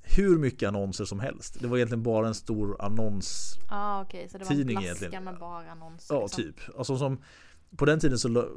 [0.03, 1.57] hur mycket annonser som helst.
[1.59, 4.27] Det var egentligen bara en stor annons ah, okej.
[4.29, 5.23] Så det var en flaska egentligen.
[5.23, 6.15] med bara annonser.
[6.15, 6.43] Ja, liksom.
[6.43, 6.55] typ.
[6.77, 7.17] Alltså som
[7.77, 8.47] på den tiden så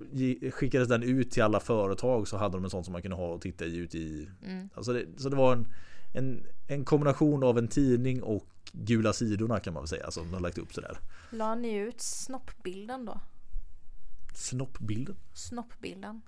[0.53, 3.27] skickades den ut till alla företag så hade de en sån som man kunde ha
[3.27, 4.29] och titta i ut i.
[4.43, 4.69] Mm.
[4.75, 5.69] Alltså det, så det var en,
[6.15, 10.43] en, en kombination av en tidning och gula sidorna kan man väl säga som de
[10.43, 10.99] lagt upp sådär.
[11.31, 13.21] La ni ut snoppbilden då?
[14.35, 15.17] Snoppbilden?
[15.35, 16.23] Snoppbilden?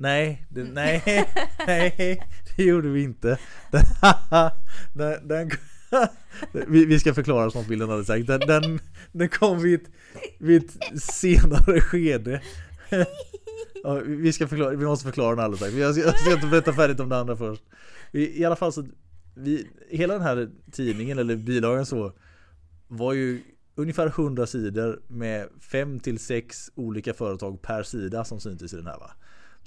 [0.00, 1.02] Nej, det, nej,
[1.66, 2.22] nej,
[2.56, 3.38] det gjorde vi inte.
[3.70, 3.84] Den,
[4.92, 5.50] den, den,
[6.68, 8.26] vi, vi ska förklara snoppbilden hade sagt.
[8.26, 8.80] Den, den,
[9.12, 9.90] den kom vid ett,
[10.38, 12.42] vid ett senare skede.
[13.82, 15.74] Ja, vi, ska förklara, vi måste förklara den alldeles.
[15.74, 17.62] Jag ska, jag ska inte berätta färdigt om det andra först.
[18.12, 18.86] I, i alla fall så
[19.34, 22.12] vi, hela den här tidningen eller bilagan så
[22.88, 23.42] var ju
[23.74, 28.86] ungefär 100 sidor med 5 till 6 olika företag per sida som syntes i den
[28.86, 29.10] här va.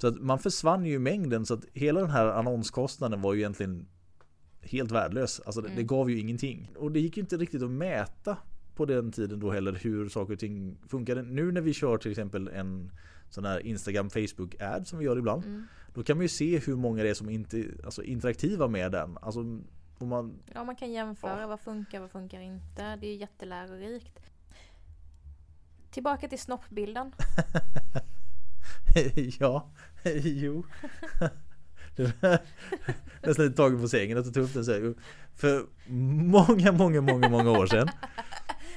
[0.02, 3.40] Så att man försvann ju i mängden så att hela den här annonskostnaden var ju
[3.40, 3.86] egentligen
[4.60, 5.40] helt värdelös.
[5.40, 5.76] Alltså det, mm.
[5.76, 6.70] det gav ju ingenting.
[6.76, 8.36] Och det gick ju inte riktigt att mäta
[8.74, 11.22] på den tiden då heller hur saker och ting funkade.
[11.22, 12.90] Nu när vi kör till exempel en
[13.30, 15.44] sån här Instagram Facebook ad som vi gör ibland.
[15.44, 15.66] Mm.
[15.94, 19.18] Då kan man ju se hur många det är som inte alltså interaktiva med den.
[19.22, 19.40] Alltså,
[19.98, 21.46] om man, ja, man kan jämföra ja.
[21.46, 22.96] vad funkar, vad funkar inte.
[22.96, 24.20] Det är jättelärorikt.
[25.90, 27.12] Tillbaka till snoppbilden.
[29.38, 29.70] ja,
[30.24, 30.64] jo.
[33.22, 34.94] Nästan lite tagen på sängen att du tog upp den så
[35.36, 37.88] För många, många, många, många år sedan.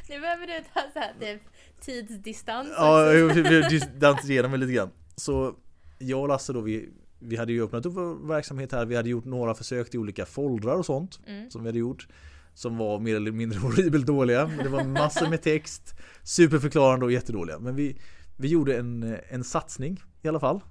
[0.09, 1.41] Nu behöver du ta så här typ
[1.81, 2.67] tidsdistans.
[2.77, 4.89] Ja, jag distanserar mig lite grann.
[5.15, 5.55] Så
[5.99, 8.85] jag och Lasse då, vi, vi hade ju öppnat upp vår verksamhet här.
[8.85, 11.49] Vi hade gjort några försök till olika foldrar och sånt mm.
[11.49, 12.07] som vi hade gjort.
[12.53, 14.45] Som var mer eller mindre horribelt dåliga.
[14.45, 17.59] Det var massor med text, superförklarande och jättedåliga.
[17.59, 18.01] Men vi,
[18.37, 20.61] vi gjorde en, en satsning i alla fall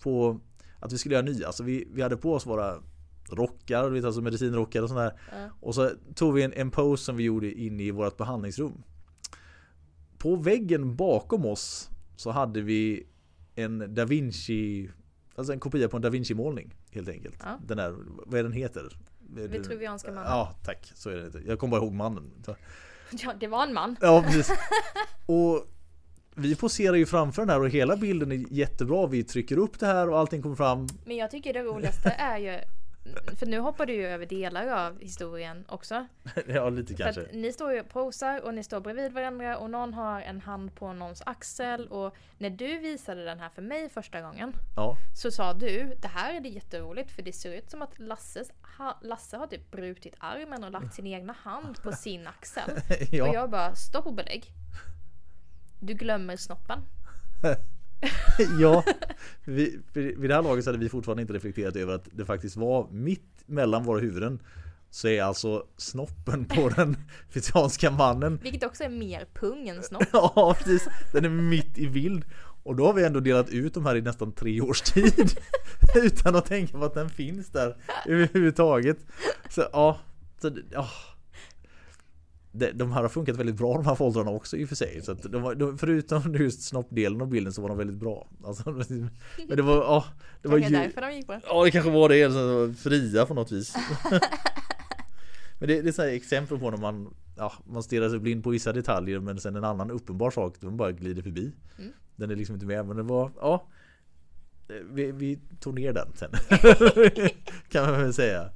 [0.00, 0.40] på
[0.80, 1.46] att vi skulle göra nya.
[1.46, 2.82] Alltså vi, vi hade på oss våra
[3.30, 5.20] rockar, vet, alltså medicinrockar och sådär.
[5.36, 5.50] Mm.
[5.60, 8.82] Och så tog vi en, en pose som vi gjorde in i vårt behandlingsrum.
[10.18, 13.06] På väggen bakom oss så hade vi
[13.54, 14.90] en Da Vinci
[15.34, 17.36] Alltså en kopia på en Da Vinci målning helt enkelt.
[17.40, 17.58] Ja.
[17.66, 18.98] Den där, vad är den heter?
[19.34, 20.30] Vitruvianska mannen.
[20.30, 20.92] Ja, tack.
[20.94, 21.40] Så är det.
[21.46, 22.32] Jag kommer bara ihåg mannen.
[23.10, 23.96] Ja, det var en man.
[24.00, 24.50] Ja, precis.
[25.26, 25.66] Och
[26.34, 29.06] vi poserar ju framför den här och hela bilden är jättebra.
[29.06, 30.88] Vi trycker upp det här och allting kommer fram.
[31.04, 32.58] Men jag tycker det roligaste är ju
[33.38, 36.06] för nu hoppar du ju över delar av historien också.
[36.46, 37.24] ja, lite kanske.
[37.24, 40.40] För ni står ju och posar och ni står bredvid varandra och någon har en
[40.40, 44.96] hand på någons axel och när du visade den här för mig första gången ja.
[45.16, 48.52] så sa du det här är det jätteroligt för det ser ut som att Lasses,
[48.78, 52.70] ha, Lasse har typ brutit armen och lagt sin egna hand på sin axel.
[53.10, 53.28] ja.
[53.28, 54.52] Och jag bara stopp och belägg.
[55.80, 56.78] Du glömmer snoppen.
[58.60, 58.84] ja,
[59.44, 62.56] vi, vid det här laget så hade vi fortfarande inte reflekterat över att det faktiskt
[62.56, 64.38] var mitt mellan våra huvuden
[64.90, 66.96] så är alltså snoppen på den
[67.30, 68.38] fysianska mannen.
[68.42, 70.02] Vilket också är mer pung än snopp.
[70.12, 72.24] Ja precis, den är mitt i bild
[72.62, 75.38] Och då har vi ändå delat ut de här i nästan tre års tid
[75.94, 78.98] Utan att tänka på att den finns där överhuvudtaget.
[79.50, 79.98] Så ja,
[80.40, 80.88] så, ja
[82.52, 85.02] de här har funkat väldigt bra de här foldrarna också i och för sig.
[85.02, 88.28] Så att de de, förutom just snoppdelen av bilden så var de väldigt bra.
[88.44, 88.70] Alltså,
[89.48, 90.04] men det var, ja,
[90.42, 91.40] det var ju, därför de gick bra.
[91.46, 93.74] Ja det kanske var det, alltså, fria på något vis.
[95.58, 98.50] men det, det är så exempel på när man, ja, man stirrar sig blind på
[98.50, 101.52] vissa detaljer men sen en annan uppenbar sak, den bara glider förbi.
[101.78, 101.92] Mm.
[102.16, 103.66] Den är liksom inte med men det var, ja.
[104.90, 106.30] Vi, vi tog ner den sen.
[107.68, 108.50] kan man väl säga.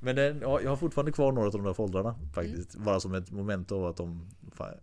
[0.00, 2.74] Men den, ja, jag har fortfarande kvar några av de där foldrarna faktiskt.
[2.74, 2.84] Mm.
[2.84, 4.28] Bara som ett moment av att de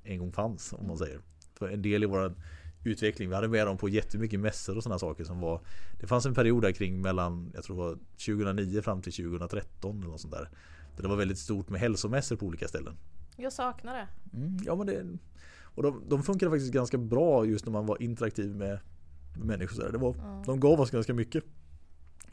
[0.03, 1.19] en gång fanns om man säger.
[1.53, 2.35] För en del i vår
[2.83, 3.29] utveckling.
[3.29, 5.61] Vi hade med dem på jättemycket mässor och sådana saker som var
[5.99, 9.97] Det fanns en period där kring mellan Jag tror det var 2009 fram till 2013
[9.97, 10.49] eller något sånt där.
[10.95, 12.93] Där det var väldigt stort med hälsomässor på olika ställen.
[13.35, 14.07] Jag saknar det.
[14.37, 15.17] Mm, ja men det
[15.61, 18.79] Och de, de funkade faktiskt ganska bra just när man var interaktiv med,
[19.37, 19.75] med människor.
[19.75, 19.91] Så där.
[19.91, 20.43] Det var, mm.
[20.43, 21.43] De gav oss ganska mycket.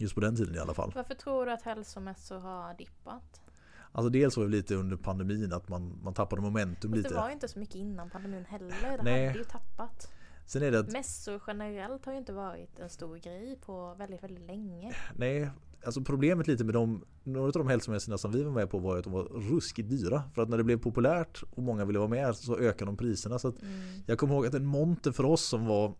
[0.02, 0.92] Just på den tiden i alla fall.
[0.94, 3.40] Varför tror du att hälsomässor har dippat?
[3.92, 7.08] Alltså dels var det lite under pandemin att man, man tappade momentum Fast lite.
[7.08, 8.96] det var ju inte så mycket innan pandemin heller.
[8.96, 9.26] Det Nej.
[9.26, 10.12] hade ju tappat.
[10.46, 10.92] Sen är det att...
[10.92, 14.94] Mässor generellt har ju inte varit en stor grej på väldigt, väldigt länge.
[15.16, 15.50] Nej,
[15.84, 18.98] alltså problemet lite med de, några av de hälsomässorna som vi var med på var
[18.98, 20.22] att de var ruskigt dyra.
[20.34, 23.38] För att när det blev populärt och många ville vara med så ökade de priserna.
[23.38, 24.02] Så mm.
[24.06, 25.94] Jag kommer ihåg att en monter för oss som var,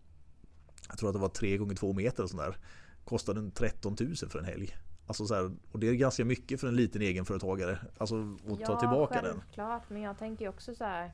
[0.89, 2.57] jag tror att det var tre gånger två meter och sådär
[3.05, 4.75] kostade den 13 000 för en helg.
[5.07, 7.79] Alltså så här, och det är ganska mycket för en liten egenföretagare.
[7.97, 9.25] Alltså att ja, ta tillbaka den.
[9.25, 9.89] Ja, självklart.
[9.89, 11.13] Men jag tänker också så här.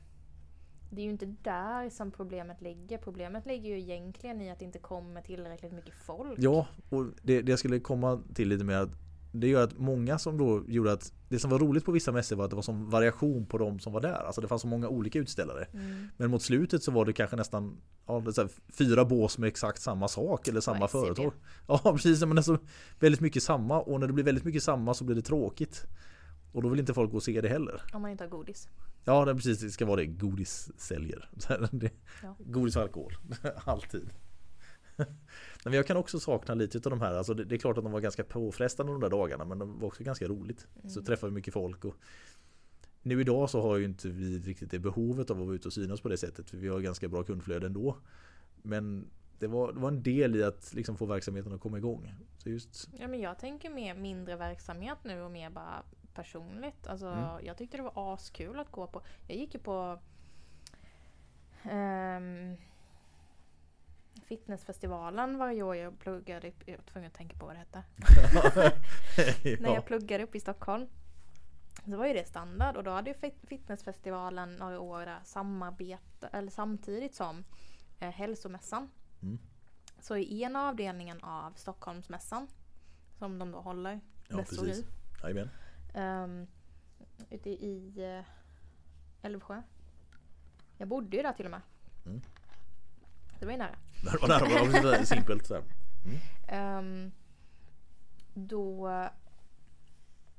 [0.91, 2.97] Det är ju inte där som problemet ligger.
[2.97, 6.39] Problemet ligger ju egentligen i att det inte kommer tillräckligt mycket folk.
[6.39, 8.91] Ja, och det, det jag skulle komma till lite mer att
[9.31, 12.35] det gör att många som då gjorde att det som var roligt på vissa mässor
[12.35, 14.23] var att det var som variation på de som var där.
[14.25, 15.67] Alltså det fanns så många olika utställare.
[15.73, 16.07] Mm.
[16.17, 19.81] Men mot slutet så var det kanske nästan ja, det här, fyra bås med exakt
[19.81, 21.33] samma sak eller samma och företag.
[21.67, 22.57] Ja precis, men alltså
[22.99, 25.85] väldigt mycket samma och när det blir väldigt mycket samma så blir det tråkigt.
[26.51, 27.81] Och då vill inte folk gå och se det heller.
[27.93, 28.67] Om man inte har godis.
[29.05, 30.05] Ja det, precis, det ska vara det.
[30.05, 31.29] Godis säljer.
[32.23, 32.35] ja.
[32.39, 33.13] Godis och alkohol.
[33.65, 34.09] Alltid.
[35.63, 37.13] Men jag kan också sakna lite av de här.
[37.13, 39.79] Alltså det, det, är klart att de var ganska påfrestande de där dagarna men de
[39.79, 40.67] var också ganska roligt.
[40.75, 40.89] Mm.
[40.89, 41.95] Så träffade vi mycket folk och
[43.01, 45.73] nu idag så har ju inte vi riktigt det behovet av att vara ute och
[45.73, 46.49] synas på det sättet.
[46.49, 47.97] För vi har ganska bra kundflöde ändå.
[48.61, 49.09] Men
[49.39, 52.13] det var, det var en del i att liksom få verksamheten att komma igång.
[52.37, 55.83] Så just, Ja men jag tänker mer mindre verksamhet nu och mer bara
[56.13, 56.87] personligt.
[56.87, 57.45] Alltså Mm.
[57.45, 59.01] jag tyckte det var askul att gå på.
[59.27, 59.99] Jag gick ju på
[61.63, 62.57] ehm,
[64.29, 66.47] Fitnessfestivalen varje år jag pluggade.
[66.49, 67.83] upp- Jag var tvungen att tänka på vad det hette.
[69.61, 69.73] När ja.
[69.75, 70.87] jag pluggade upp i Stockholm.
[71.85, 76.51] Så var ju det standard och då hade ju fit- fitnessfestivalen några år samarbete, eller
[76.51, 77.43] samtidigt som
[77.99, 78.89] eh, hälsomässan.
[79.21, 79.39] Mm.
[79.99, 82.47] Så i ena avdelningen av Stockholmsmässan
[83.17, 84.83] som de då håller, Ja, i,
[85.23, 85.49] Jajamän.
[85.95, 86.47] ehm,
[87.29, 88.25] ute i eh,
[89.25, 89.61] Älvsjö.
[90.77, 91.61] Jag bodde ju där till och med.
[92.05, 92.21] Mm.
[93.39, 93.75] Det var ju nära.
[94.03, 95.63] Det var där, det var simpelt så här.
[96.47, 97.11] Ehm,
[98.33, 98.87] då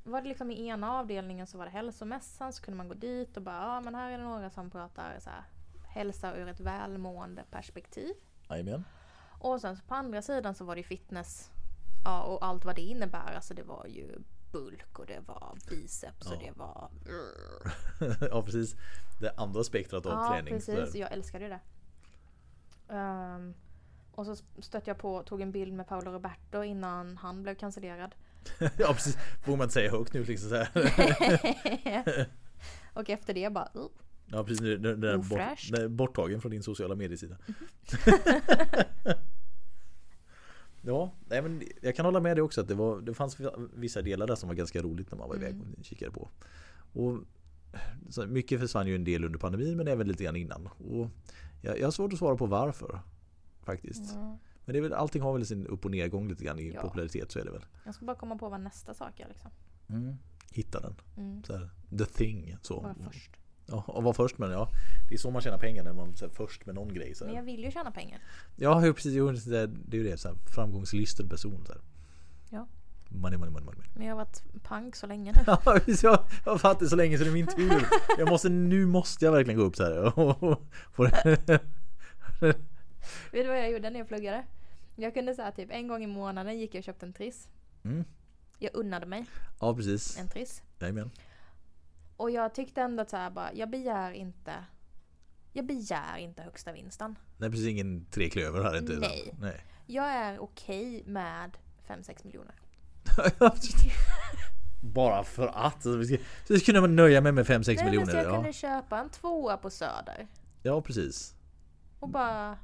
[0.05, 3.37] var det liksom i ena avdelningen så var det hälsomässan så kunde man gå dit
[3.37, 5.45] och bara ja men här är det några som pratar så här,
[5.89, 8.13] hälsa ur ett välmående perspektiv.
[8.51, 8.85] Jajamän.
[9.39, 11.51] Och sen på andra sidan så var det fitness.
[12.05, 13.35] Ja och allt vad det innebär.
[13.35, 14.19] Alltså det var ju
[14.53, 16.41] bulk och det var biceps och Ja.
[16.47, 16.89] det var...
[18.31, 18.77] ja precis.
[19.21, 20.55] Det andra spektrat av Ja träning.
[20.55, 21.61] precis, så jag älskade ju det.
[22.91, 23.55] Ehm,
[24.13, 27.55] och så stötte jag på och tog en bild med Paolo Roberto innan han blev
[27.55, 28.15] cancellerad.
[28.79, 29.19] ja precis.
[29.43, 32.29] Får man inte säga högt nu liksom så här.
[32.95, 33.69] och efter det bara...
[33.77, 33.87] Uh.
[34.33, 34.61] Ja precis.
[34.61, 35.39] Den, den, den, bort,
[35.71, 37.37] den är borttagen från din sociala mediesida.
[40.83, 43.37] ja, nej, men jag kan hålla med dig också att det, var, det fanns
[43.75, 45.75] vissa delar där som var ganska roligt när man var iväg Mm.
[45.79, 46.29] och kikade på.
[46.93, 47.19] Och
[48.09, 50.67] så mycket försvann ju en del under pandemin men även lite grann innan.
[50.67, 51.11] Och
[51.61, 53.01] jag, jag har svårt att svara på varför.
[53.63, 54.13] Faktiskt.
[54.15, 54.39] Ja.
[54.65, 56.83] Men det är väl, allting har väl sin upp och nedgång lite grann i Ja.
[56.83, 57.65] popularitet så är det väl.
[57.85, 59.51] Jag ska bara komma på vad nästa sak är liksom.
[60.53, 60.95] Hitta den.
[61.17, 61.45] Mm.
[61.45, 62.57] Så här, the thing.
[62.63, 62.81] Så.
[62.81, 63.31] Vara först.
[63.67, 64.59] Ja, och vara först med den.
[64.59, 64.69] Ja,
[65.09, 67.15] det är så man tjänar pengar när man är först med någon grej.
[67.15, 67.41] Så Men här.
[67.41, 68.21] jag vill ju tjäna pengar.
[68.57, 69.15] Ja, precis.
[69.15, 70.17] Jo, det är det är ju det.
[70.17, 71.65] Så här, framgångslysten person.
[71.67, 71.83] Så här.
[73.13, 73.89] Money, money, money, money.
[73.95, 75.43] Men jag har varit pank så länge nu.
[75.47, 75.61] Ja,
[76.03, 77.89] jag har fattat så länge så det är min tur.
[78.19, 79.93] Jag måste, nu måste jag verkligen gå upp så här.
[81.47, 81.63] det.
[83.33, 84.45] Vet du vad jag gjorde när jag pluggade?
[84.97, 87.49] Jag kunde säga typ en gång i månaden gick jag och köpte en triss.
[87.85, 88.05] Mm.
[88.59, 89.27] Jag unnade mig
[89.61, 90.19] Ja, precis.
[90.19, 90.63] en triss.
[90.79, 91.11] Jajamän.
[92.17, 94.55] Och jag tyckte ändå att så här bara, jag begär inte
[95.53, 97.19] jag begär inte högsta vinsten.
[97.37, 97.67] Nej, precis.
[97.67, 98.93] Ingen tre klöver här inte.
[98.93, 99.35] Nej.
[99.41, 99.65] Nej.
[99.87, 102.55] Jag är okej med 5-6 miljoner.
[104.83, 105.83] Bara för att.
[105.83, 106.05] Så
[106.59, 108.15] ska kunna nöja mig med 5-6 Nej, men så miljoner.
[108.15, 108.35] jag Ja.
[108.35, 110.27] kunde köpa en tvåa på Söder.
[110.63, 111.35] ja, precis.
[112.01, 112.59] Och bara,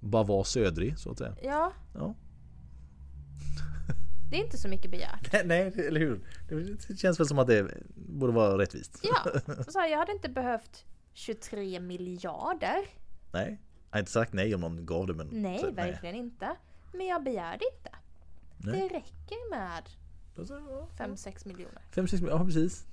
[0.00, 1.36] Bara vara södrig så att säga.
[1.42, 1.72] ja.
[1.94, 2.14] Ja.
[4.30, 5.32] Det är inte så mycket begärt.
[5.44, 6.20] Nej, nej, eller hur?
[6.88, 9.00] Det känns väl som att det borde vara rättvist.
[9.02, 9.30] Ja,
[9.68, 12.76] så här, jag hade inte behövt 23 miljarder.
[13.32, 15.28] Nej, jag har inte sagt nej om någon gav det men...
[15.32, 16.56] Nej, så, verkligen inte.
[16.92, 17.90] Men jag begärde inte.
[18.64, 18.80] Nej.
[18.80, 19.82] Det räcker med
[20.38, 20.88] Alltså, ja.
[20.96, 21.82] 5-6 miljoner.
[21.94, 22.86] 5-6 miljoner, ja precis.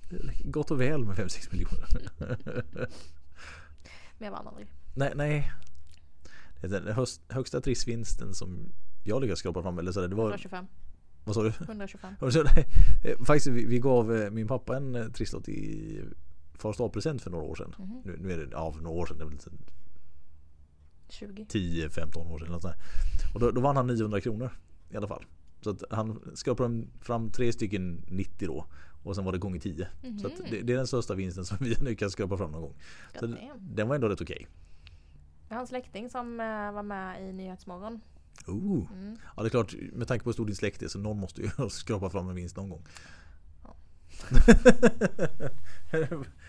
[0.43, 1.87] Gott och väl med 5-6 miljoner.
[4.17, 4.67] Men jag vann aldrig.
[4.95, 5.51] nej, nej.
[6.61, 8.71] Det är Den högsta trissvinsten som
[9.03, 10.25] jag lyckades skrapa fram, eller så där, det var...
[10.25, 10.65] 125.
[11.23, 11.49] Vad sa du?
[11.49, 12.13] 125.
[12.19, 12.67] Och så, nej,
[13.03, 16.01] eh, Faktiskt, vi, gav eh, min pappa en eh, trisslott i
[16.53, 17.75] fars present för några år sedan.
[17.79, 18.01] Mhm.
[18.05, 19.49] Nu, nu är det, ja för några år sedan, det är väl lite
[21.09, 21.43] 20.
[21.43, 22.45] 10-15 år sedan.
[22.45, 23.33] eller något sånt där.
[23.33, 24.51] Och då, då vann han 900 kronor
[24.89, 25.25] i alla fall.
[25.61, 28.65] Så att han skrapade fram tre stycken 90 då.
[29.03, 29.87] Och sen var det gånger 10.
[30.21, 32.61] Så att det, det är den största vinsten som vi nu kan skrapa fram någon
[32.61, 32.73] gång.
[33.13, 33.75] Så God den, damn.
[33.75, 34.47] den var ändå rätt okej.
[35.49, 38.01] Jag har en släkting som eh, var med i Nyhetsmorgon.
[38.47, 38.87] Oh.
[38.93, 39.17] Mm.
[39.35, 41.41] Ja det är klart, med tanke på hur stor din släkt är så någon måste
[41.41, 42.83] ju skrapa fram en vinst någon gång.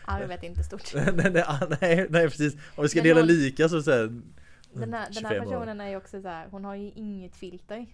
[0.04, 0.94] Arvet är inte stort.
[0.94, 1.46] nej,
[1.80, 2.54] nej, nej, precis.
[2.54, 4.20] Om vi ska Men dela någon- lika så, så här,
[4.74, 5.44] Den här, den 25 här år.
[5.44, 7.86] personen är ju också så här, hon har ju inget filter.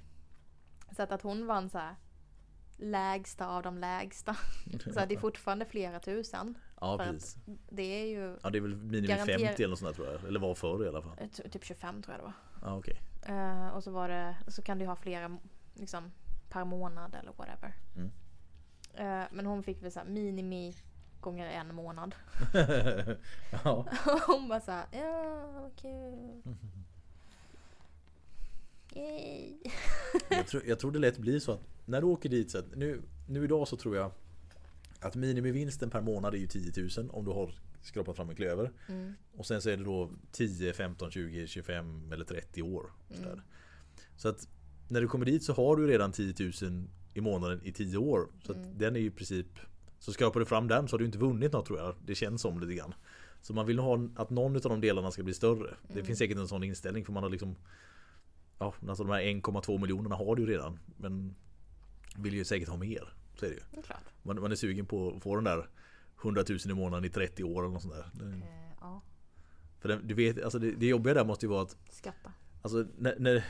[0.97, 1.95] Så att, att hon vann så här
[2.77, 4.37] lägsta av de lägsta.
[4.95, 6.59] Så att det är fortfarande flera tusen.
[6.81, 7.37] Ja precis.
[7.71, 10.15] Det är ju Ja det är väl minimum Garanter- 50 eller något sånt där tror
[10.15, 10.25] jag.
[10.29, 11.17] Eller var förr i alla fall.
[11.21, 12.33] eh, ty- typ 25 tror jag det var.
[12.71, 13.01] Ja okej.
[13.27, 15.39] Eh, och så var det, så kan du ha flera
[15.75, 16.13] liksom,
[16.49, 17.75] per månad eller whatever.
[17.97, 18.11] Mm.
[18.95, 20.75] Eh, men hon fick väl så här minimi
[21.21, 22.15] gånger en månad.
[23.65, 23.87] ja.
[24.27, 26.43] Hon bara såhär, ja vad kul.
[28.95, 29.53] Yay.
[30.31, 33.03] jag, tror, jag tror det lätt blir så att när du åker dit så nu,
[33.29, 34.11] nu idag så tror jag
[35.01, 38.73] att minimivinsten per månad är ju 10 000 om du har skrapat fram en klöver.
[38.89, 39.13] Mm.
[39.37, 42.93] Och sen så är det då 10, 15, 20, 25 eller 30 år.
[43.19, 43.41] Mm.
[44.17, 44.49] Så att
[44.89, 48.29] när du kommer dit så har du redan 10 000 i månaden i 10 år.
[48.47, 48.79] Så Mm.
[48.79, 49.47] den är ju i princip
[50.01, 51.95] Så skrapar du fram den så har du inte vunnit något tror jag.
[52.07, 52.95] Det känns som lite grann.
[53.43, 55.75] Så man vill ha att någon av de delarna ska bli större.
[55.87, 56.07] Det Mm.
[56.07, 57.57] finns säkert en sån inställning för man har liksom
[58.59, 60.79] Ja, alltså de här 1,2 miljonerna har du ju redan.
[60.97, 61.35] Men
[62.17, 63.15] vill ju säkert ha mer.
[63.35, 63.63] Så är det ju.
[63.71, 63.97] Det är.
[64.23, 65.69] Man, man är sugen på att få den där
[66.23, 68.11] 100 000 i månaden i 30 år eller något sånt där.
[68.13, 69.03] Det- Eh, ja,
[69.81, 72.33] För det, du vet, alltså det, det jobbiga där måste ju vara att skatta.
[72.63, 73.45] Alltså när, när,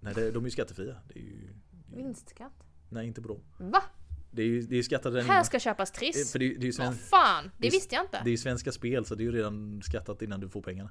[0.00, 0.96] när det, de är ju skattefria.
[1.08, 1.48] Det är ju,
[1.96, 2.52] Vinstskatt.
[2.88, 3.40] nej inte på dem.
[3.58, 3.82] Va?
[4.30, 5.44] Det är ju det är skattat redan Här innan.
[5.44, 6.32] ska köpas Triss?
[6.32, 8.20] För det, är- det är ju Vad fan, det visste jag inte.
[8.24, 10.90] det är ju svenska spel så det är ju redan skattat innan du får pengarna.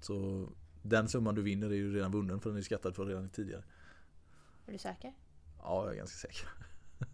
[0.00, 0.48] Så
[0.88, 3.62] den summan du vinner är ju redan vunnen för den är skattad för redan tidigare.
[4.66, 5.12] Är du säker?
[5.58, 6.48] Ja, jag är ganska säker.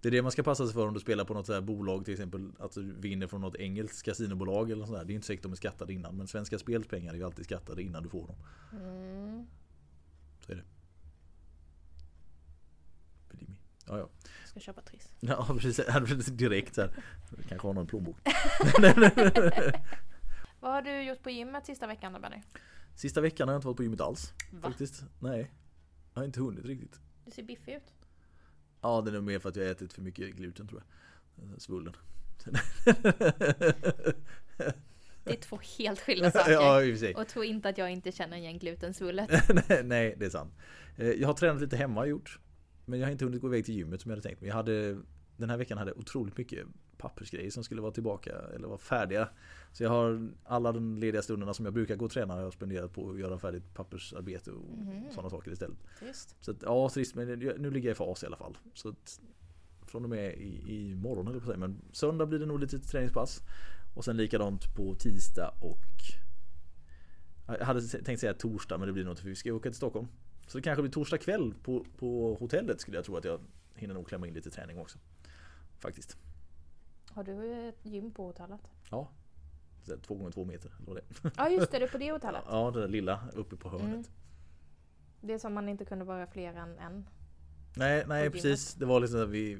[0.00, 1.60] Det är det man ska passa sig för om du spelar på något så här
[1.60, 5.26] bolag till exempel Att du vinner från något engelskt kasinobolag eller sådär Det är inte
[5.26, 8.08] säkert de är skattade innan Men svenska spels pengar är ju alltid skattade innan du
[8.08, 8.36] får dem
[8.72, 9.46] Mm.
[10.40, 10.62] Så är det.
[13.86, 14.08] Ja, ja.
[14.44, 15.08] Ska köpa Triss.
[15.20, 16.90] Ja precis, direkt så här.
[17.48, 18.16] Kanske har någon plånbok
[20.66, 22.42] Vad har du gjort på gymmet sista veckan då Benny?
[22.94, 24.60] Sista veckan har jag inte varit på gymmet alls Va?
[24.62, 25.50] Faktiskt, nej
[26.14, 27.94] Jag har inte hunnit riktigt Du ser biffig ut.
[28.80, 30.82] Ja det är nog mer för att jag har ätit för mycket gluten tror
[31.36, 31.96] jag Svullen
[35.24, 36.52] Det är två helt skilda saker.
[36.52, 39.30] Ja i och Och tro inte att jag inte känner igen glutensvullet.
[39.84, 40.54] nej, det är sant.
[40.96, 42.38] Eh, Jag har tränat lite hemma gjort.
[42.84, 44.40] Men jag har inte hunnit gå iväg till gymmet som jag hade tänkt.
[44.40, 44.98] Men jag hade
[45.36, 46.66] den här veckan hade otroligt mycket
[46.98, 49.28] pappersgrejer som skulle vara tillbaka eller vara färdiga.
[49.72, 52.52] Så jag har alla de lediga stunderna som jag brukar gå och träna har jag
[52.52, 55.04] spenderat på att göra färdigt pappersarbete och Mhm.
[55.10, 55.78] sådana saker istället.
[56.06, 56.36] Just.
[56.44, 58.58] Så att, ja, trist men nu ligger jag i fas i alla fall.
[58.74, 59.20] Så att,
[59.86, 61.58] från och med i, i morgon eller på säga.
[61.58, 63.40] Men söndag blir det nog lite träningspass.
[63.94, 65.78] Och sen likadant på tisdag och
[67.46, 69.76] jag hade tänkt säga torsdag men det blir nog inte för vi ska åka till
[69.76, 70.06] Stockholm.
[70.46, 73.40] Så det kanske blir torsdag kväll på, på hotellet skulle jag tro att jag
[73.74, 74.98] hinner nog klämma in lite träning också.
[75.78, 76.16] Faktiskt.
[77.16, 78.60] Har du ett gym på hotellet?
[78.90, 79.08] Ja.
[80.06, 80.72] Två gånger två meter.
[80.86, 81.30] Det.
[81.36, 82.42] Ja just det, det är på det hotellet.
[82.48, 83.88] Ja, det där lilla uppe på hörnet.
[83.88, 84.04] Mm.
[85.20, 87.06] Det är som man inte kunde vara fler än en.
[87.76, 88.74] Nej, nej precis.
[88.74, 89.58] Det var liksom att vi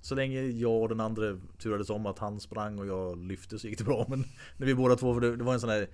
[0.00, 3.68] Så länge jag och den andra turades om att han sprang och jag lyfte så
[3.68, 4.06] gick det bra.
[4.08, 4.24] Men
[4.56, 5.88] när vi båda två, för det, det var en sån här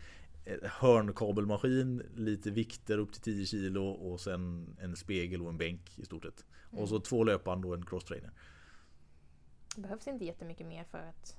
[0.45, 5.99] eh, hörnkabelmaskin, lite vikter upp till 10 kilo och sen en spegel och en bänk
[5.99, 6.45] i stort sett.
[6.71, 8.31] Och så två löpband och en crosstrainer.
[9.75, 11.37] Det behövs inte jättemycket mer för ett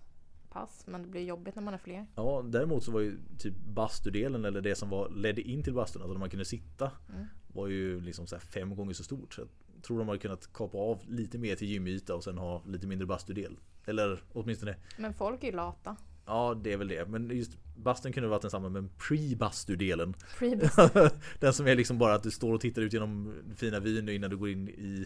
[0.50, 0.84] pass.
[0.88, 2.06] Men det blir jobbigt när man är fler.
[2.16, 6.02] Ja, däremot så var ju typ bastudelen eller det som var, ledde in till bastun,
[6.02, 6.92] alltså där man kunde sitta.
[7.10, 7.26] Mm.
[7.48, 9.34] Var ju liksom så fem gånger så stort.
[9.34, 9.50] Så jag
[9.84, 13.08] tror de hade kunnat kapa av lite mer till gymyta och sen ha lite mindre
[13.08, 13.58] bastudel.
[13.86, 15.96] Eller åtminstone Men folk är ju lata.
[16.26, 17.10] Ja det är väl det.
[17.10, 20.14] Men just bastun kunde varit densamma men pre-bastudelen.
[20.14, 20.76] Freebus.
[21.40, 24.30] Den som är liksom bara att du står och tittar ut genom fina vyn innan
[24.30, 25.06] du går in i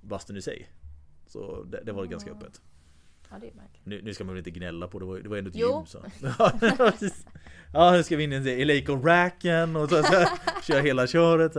[0.00, 0.68] bastun i sig.
[1.32, 2.34] Så det, det var ganska Ah.
[2.34, 2.60] öppet.
[3.30, 3.86] Ja det är märkligt.
[3.86, 5.76] Nu, nu ska man väl inte gnälla på det, var, det var ändå ett Jo.
[5.76, 6.04] gym så.
[7.72, 10.26] Ja, nu ska vi in i Eleiko-racken och så, så
[10.62, 11.52] köra hela köret.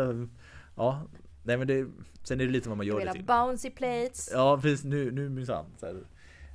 [0.75, 1.07] Ja,
[1.43, 1.87] nej men det,
[2.23, 3.23] sen är det lite vad man gör det till.
[3.25, 4.29] bouncy plates.
[4.33, 5.65] Ja precis, nu, nu minsann.
[5.79, 5.95] så här.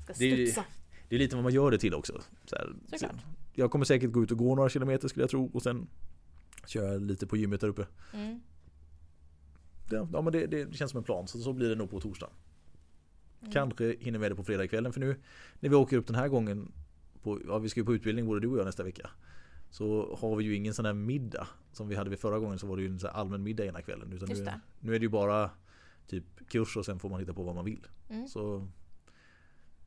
[0.05, 0.65] Ska det är ju- studsa.
[1.09, 2.21] Det är lite vad man gör det till också.
[2.45, 3.17] Så här, Såklart.
[3.55, 5.87] Jag kommer säkert gå ut och gå några kilometer skulle jag tro och sen
[6.67, 7.87] köra lite på gymmet där uppe.
[8.15, 8.41] Mm.
[9.91, 12.01] Ja, ja men det, det känns som en plan så så blir det nog på
[12.01, 12.29] torsdag.
[13.41, 13.53] Mm.
[13.53, 15.17] Kanske hinner med det på fredagskvällen för nu
[15.61, 16.73] när vi åker upp den här gången
[17.23, 19.11] på, ja, vi ska ju på utbildning både du och jag nästa vecka.
[19.71, 22.67] Så har vi ju ingen sån här middag som vi hade vid förra gången så
[22.67, 24.13] var det ju en allmän middag ena kvällen.
[24.13, 25.51] Utan nu, nu är det ju bara
[26.07, 27.87] typ kurs och sen får man hitta på vad man vill.
[28.09, 28.29] Mm.
[28.29, 28.69] Så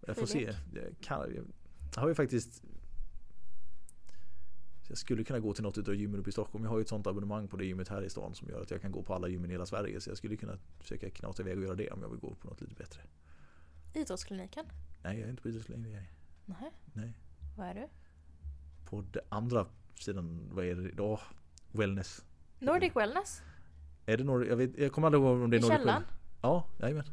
[0.08, 0.56] jag får se.
[0.74, 1.34] Jag, kan,
[1.96, 2.64] jag har ju faktiskt
[4.92, 6.64] jag skulle kunna gå till något utav gymmen uppe i Stockholm.
[6.64, 8.72] Jag har ju ett sånt abonnemang på det gymmet här i stan som gör att
[8.72, 10.02] jag kan gå på alla gymmen i hela Sverige.
[10.02, 12.48] Så jag skulle kunna försöka knata iväg och göra det om jag vill gå på
[12.48, 13.02] något lite bättre.
[13.94, 14.66] Idrottskliniken?
[15.04, 15.88] Nej, jag är inte på idrottslängd.
[16.46, 16.72] Nej.
[16.94, 17.14] Nej.
[17.58, 17.88] Vad är du?
[18.86, 21.20] På det andra sidan, vad är det idag?
[21.72, 22.26] Wellness.
[22.60, 23.42] Nordic Wellness?
[24.06, 24.50] Är det Nordic?
[24.50, 26.02] Jag, vet, jag kommer aldrig ihåg om det är I Nordic källaren?
[26.02, 26.18] Wellness.
[26.42, 27.06] Ja, jajamän.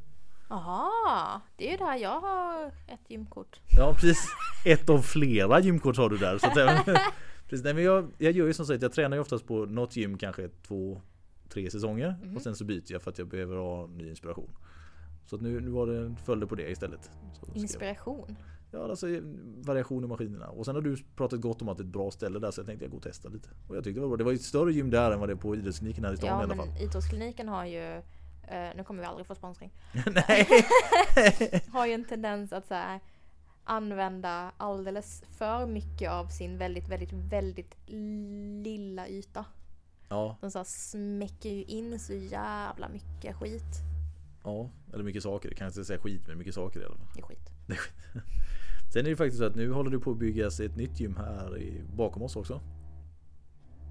[0.49, 3.61] Jaha, det är ju där jag har ett gymkort.
[3.77, 4.29] Ja precis.
[4.65, 6.39] Ett av flera gymkort har du där.
[6.39, 6.85] Så att,
[7.49, 9.97] precis, nej, men jag, jag gör ju som sagt, jag tränar ju oftast på något
[9.97, 11.03] gym kanske två,
[11.49, 12.17] tre säsonger.
[12.25, 12.37] Mhm.
[12.37, 14.51] Och sen så byter jag för att jag behöver ha ny inspiration.
[15.31, 17.11] Så nu, nu var det följde på det istället.
[17.55, 18.37] Inspiration.
[18.71, 19.07] Ja, alltså
[19.57, 20.49] variation i maskinerna.
[20.49, 22.61] Och sen har du pratat gott om att det är ett bra ställe där så
[22.61, 23.49] jag tänkte jag gå och testa lite.
[23.69, 24.17] Och jag tyckte det var bra.
[24.17, 26.17] Det var ju ett större gym där än vad det är på idrottskliniken här i
[26.17, 26.83] stan i Ja alla men fall.
[26.83, 27.97] idrottskliniken har ju,
[28.43, 29.73] eh, nu kommer vi aldrig få sponsring,
[30.29, 30.49] Nej!
[31.73, 33.01] har ju en tendens att så här,
[33.65, 37.75] använda alldeles för mycket av sin väldigt, väldigt, väldigt
[38.65, 39.45] lilla yta.
[40.09, 43.83] ja, De så här smäcker ju in så jävla mycket skit.
[44.49, 45.49] Ja, eller mycket saker.
[45.49, 47.07] Jag kan inte säga skit men mycket saker i alla fall.
[47.15, 47.51] Det är skit.
[48.93, 51.17] Sen är det faktiskt så att nu håller det på att byggas ett nytt gym
[51.17, 52.61] här i, bakom oss också.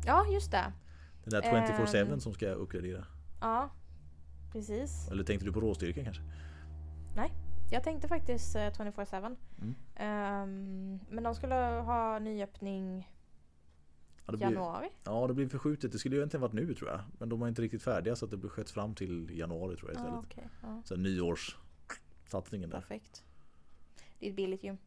[0.05, 0.74] Ja, just det.
[1.24, 2.20] Den där 24-7 Ehm.
[2.20, 3.05] som ska uppgradera.
[3.41, 3.70] Ja,
[4.51, 5.08] precis.
[5.12, 6.24] Eller tänkte du på råstyrkan kanske?
[7.16, 7.34] Nej,
[7.72, 9.36] jag tänkte faktiskt eh, 24-7.
[9.62, 9.76] Mm.
[9.95, 13.12] Ehm, men de skulle ha nyöppning
[14.28, 14.89] Ja, det blir, januari.
[15.03, 15.91] ja, det blir förskjutet.
[15.91, 16.99] Det skulle ju egentligen varit nu tror jag.
[17.19, 19.89] Men de var inte riktigt färdiga så att det blir sköts fram till januari tror
[19.91, 20.25] jag Ja, istället.
[20.25, 20.49] okej.
[20.61, 22.78] Ja, Så nyårssatsningen där.
[22.78, 23.23] perfekt.
[24.19, 24.78] Det är ett billigt gym.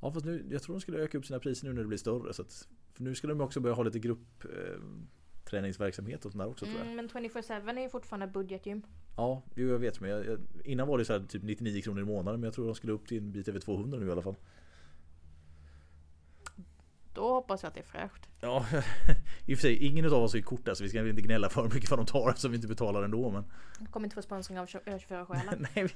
[0.00, 1.98] Ja fast nu, jag tror de skulle öka upp sina priser nu när det blir
[1.98, 2.32] större.
[2.32, 4.80] Så att, för nu ska de också börja ha lite grupp eh,
[6.24, 6.86] och sånt där också tror jag.
[6.86, 8.82] Mm, men 24-7 är ju fortfarande budgetgym.
[9.16, 12.00] Ja, jo, jag vet men jag, jag, innan var det så här typ 99 kronor
[12.00, 14.10] i månaden men jag tror de skulle upp till en bit över 200 nu i
[14.10, 14.36] alla fall.
[17.16, 18.28] Då hoppas jag att det är fräscht.
[18.40, 18.66] Ja,
[19.46, 21.48] i och för sig ingen av oss är korta så vi ska väl inte gnälla
[21.48, 23.44] för mycket för de tar som vi inte betalar ändå men
[23.80, 25.56] Jag kommer inte få sponsring av 24 själar.
[25.74, 25.88] Nej, vi,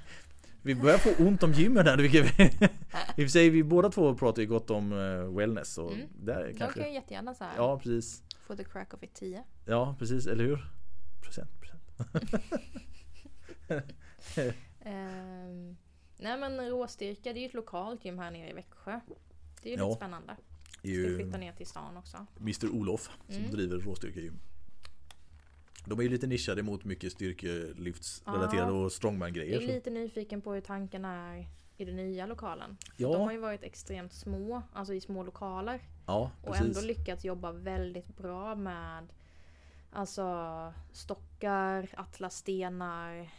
[0.62, 1.96] vi börjar få ont om gymmen här.
[1.96, 5.78] Vilket vi, I och för sig, vi båda två pratar ju gott om eh, wellness
[5.78, 6.06] och Mm.
[6.14, 6.80] där De kanske...
[6.80, 8.22] kan ju jättegärna så här, Ja, precis.
[8.46, 9.44] få the crack of it 10.
[9.66, 10.26] Ja, precis.
[10.26, 10.66] Eller hur?
[11.22, 12.44] Procent, procent.
[14.80, 15.76] Ehm,
[16.18, 19.00] nej men råstyrka, det är ju ett lokalt gym här nere i Växjö.
[19.62, 19.86] Det är ju Ja.
[19.88, 20.36] lite spännande.
[20.82, 22.26] Är Ska ju flytta ner till stan också.
[22.40, 23.50] Mr Olof som Mm.
[23.50, 24.38] driver råstyrkegym.
[25.84, 29.56] De är ju lite nischade mot mycket styrkelyftsrelaterade och Jag strongman-grejer.
[29.60, 32.76] är så- lite nyfiken på hur tanken är i den nya lokalen.
[32.96, 33.08] Ja.
[33.12, 35.80] De har ju varit extremt små, alltså i små lokaler.
[36.06, 39.06] Ja, Och ändå lyckats jobba väldigt bra med
[39.92, 43.30] Alltså stockar, atlasstenar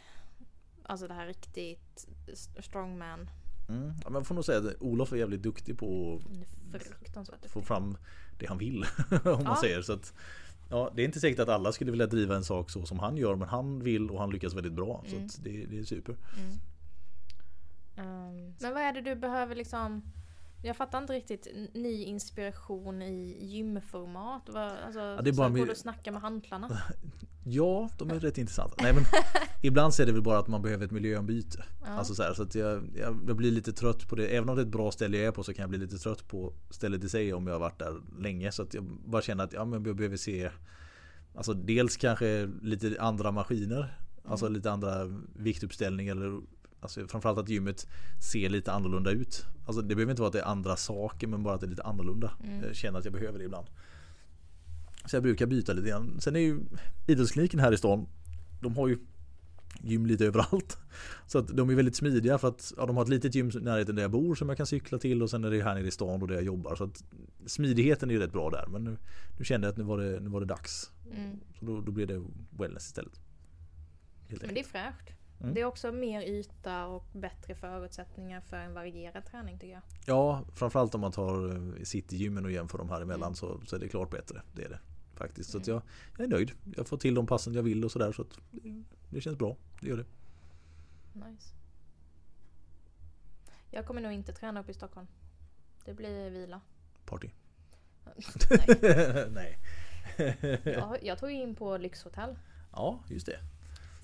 [0.82, 2.08] Alltså det här riktigt
[2.60, 3.30] strongman
[3.72, 3.92] Mm.
[4.04, 6.20] Ja, man får nog säga att Olof är jävligt duktig på
[7.14, 7.96] att få fram
[8.38, 8.84] det han vill.
[9.10, 9.58] om man Ja.
[9.60, 10.12] säger så att
[10.68, 13.16] Ja, det är inte säkert att alla skulle vilja driva en sak så som han
[13.16, 15.04] gör men han vill och han lyckas väldigt bra.
[15.08, 15.26] Så Mm.
[15.26, 16.16] att det, det är super.
[16.38, 16.58] Mm.
[17.96, 20.02] Ehm, men vad är det du behöver liksom
[20.62, 24.48] Jag fattar inte riktigt ny inspiration i gymformat.
[24.54, 26.82] Alltså, det är bara med- du och snacka med hantlarna?
[27.44, 28.74] Ja, de är rätt intressanta.
[28.82, 29.02] Nej, men
[29.62, 31.64] ibland så är det väl bara att man behöver ett miljöombyte.
[31.80, 31.86] Ja.
[31.88, 34.26] Alltså så här, så att jag, jag, blir lite trött på det.
[34.26, 35.98] Även om det är ett bra ställe jag är på så kan jag bli lite
[35.98, 38.52] trött på stället i sig om jag har varit där länge.
[38.52, 40.50] Så att jag bara känner att ja, men jag behöver se
[41.34, 43.98] Alltså dels kanske lite andra maskiner.
[44.24, 44.56] Alltså Mm.
[44.56, 45.04] lite andra
[45.36, 46.12] viktuppställningar.
[46.16, 46.40] Eller,
[46.82, 47.86] alltså framförallt att gymmet
[48.20, 49.46] ser lite annorlunda ut.
[49.66, 51.70] Alltså det behöver inte vara att det är andra saker men bara att det är
[51.70, 52.32] lite annorlunda.
[52.44, 52.64] Mm.
[52.64, 53.66] Jag känner att jag behöver det ibland.
[55.04, 56.20] Så jag brukar byta lite grann.
[56.20, 56.60] Sen är ju
[57.06, 58.06] idrottskliniken här i stan.
[58.60, 58.98] De har ju
[59.80, 60.78] gym lite överallt.
[61.26, 63.60] Så att de är väldigt smidiga för att ja, de har ett litet gym i
[63.60, 65.86] närheten där jag bor som jag kan cykla till och sen är det här nere
[65.86, 66.74] i stan och där jag jobbar.
[66.76, 67.04] Så att
[67.46, 68.66] smidigheten är ju rätt bra där.
[68.66, 68.96] Men nu,
[69.38, 70.90] nu kände jag att nu var det, nu var det dags.
[71.12, 71.40] Mm.
[71.58, 73.20] Så då, då blir det wellness istället.
[74.28, 75.21] Helt Men det är fräscht.
[75.42, 75.54] Mm.
[75.54, 79.82] Det är också mer yta och bättre förutsättningar för en varierad träning tycker jag.
[80.06, 83.34] Ja, framförallt om man tar eh, Citygymmen och jämför de här emellan Mm.
[83.34, 84.42] så, så är det klart bättre.
[84.52, 84.78] Det är det
[85.14, 85.50] faktiskt.
[85.50, 85.82] Så att jag,
[86.16, 86.52] jag är nöjd.
[86.76, 88.12] Jag får till de passen jag vill och sådär.
[88.12, 89.56] Så att det, det känns bra.
[89.80, 90.06] Det gör det.
[91.12, 91.54] Nice.
[93.70, 95.06] Jag kommer nog inte träna upp i Stockholm.
[95.84, 96.60] Det blir vila.
[97.06, 97.30] Party.
[98.50, 99.28] Nej.
[99.30, 99.58] Nej.
[100.64, 102.38] Jag, jag tog in på lyxhotell.
[102.72, 103.38] Ja, just det.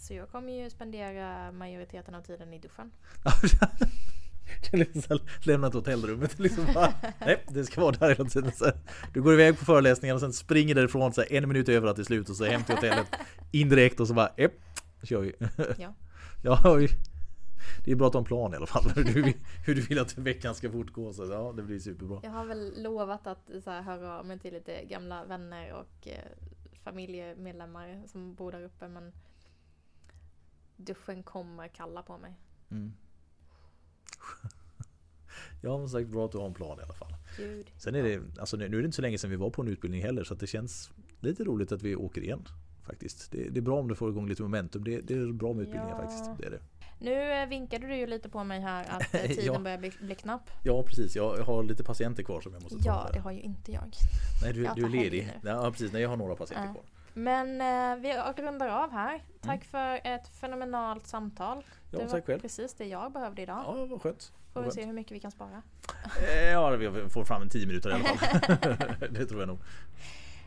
[0.08, 2.90] Så jag kommer ju spendera majoriteten av tiden i duschen.
[4.72, 8.52] Liksom så här, Lämnat hotellrummet liksom bara, Nej, det ska vara där hela tiden.
[8.52, 8.70] Så
[9.12, 12.02] du går iväg på föreläsningen och sen springer därifrån så en minut över att det
[12.02, 13.06] är slut och så hem till hotellet
[13.50, 14.52] indirekt och så bara, epp,
[15.02, 15.32] kör vi.
[15.78, 15.94] Ja.
[16.42, 16.78] Ja,
[17.84, 18.84] det är bra att ha en plan i alla fall.
[18.96, 19.36] Hur du, vill-
[19.66, 21.12] hur du vill att veckan ska fortgå.
[21.12, 22.20] Så ja, det blir superbra.
[22.22, 26.08] Jag har väl lovat att så här, höra av mig till lite gamla vänner och
[26.08, 26.18] eh,
[26.84, 29.12] familjemedlemmar som bor där uppe men
[30.78, 32.32] duschen kommer kalla på mig.
[32.70, 32.92] Mm.
[35.62, 37.14] Ja, men sagt bra att du har en plan i alla fall.
[37.36, 37.66] Gud.
[37.76, 39.68] Sen är det, alltså nu är det inte så länge sedan vi var på en
[39.68, 42.44] utbildning heller så det känns lite roligt att vi åker igen.
[42.82, 43.32] Faktiskt.
[43.32, 44.84] Det, det är bra om du får igång lite momentum.
[44.84, 45.96] Det, det är bra med utbildningar Ja.
[46.02, 46.30] faktiskt.
[46.38, 46.60] Det är det.
[47.00, 49.58] Nu eh, vinkade du ju lite på mig här att eh, tiden Ja.
[49.58, 50.50] börjar bli, bli knapp.
[50.64, 52.84] Ja precis, jag har lite patienter kvar som jag måste ta.
[52.88, 53.92] Ja, det har ju inte jag.
[54.42, 55.32] Nej du, jag du är ledig.
[55.42, 55.48] nu.
[55.50, 56.72] Ja precis, nej jag har några patienter Ja.
[56.72, 56.84] kvar.
[57.18, 59.22] Men eh, vi rundar av här.
[59.40, 61.52] Tack för ett fenomenalt samtal.
[61.52, 61.64] Mm.
[61.90, 62.40] Ja, det var tack själv.
[62.40, 63.62] precis det jag behövde idag.
[63.66, 64.32] Ja, vad skönt.
[64.52, 65.62] Får vi se hur mycket vi kan spara.
[66.22, 68.56] Eh, Ja, vi får fram en 10 minuter i alla fall.
[69.10, 69.58] det tror jag nog.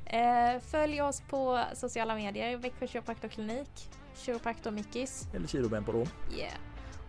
[0.06, 2.58] Eh, följ oss på sociala medier.
[2.58, 3.90] Växjö kiropraktorklinik.
[4.16, 5.28] Kiropraktor Mickis.
[5.34, 6.08] Eller kiloben på rån.
[6.38, 6.54] Yeah.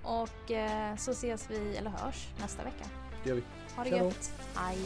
[0.02, 2.84] Och eh, så ses vi, eller hörs, nästa vecka.
[3.22, 3.42] Det gör vi.
[3.76, 4.32] Ha det Tja gött.
[4.54, 4.78] Hej.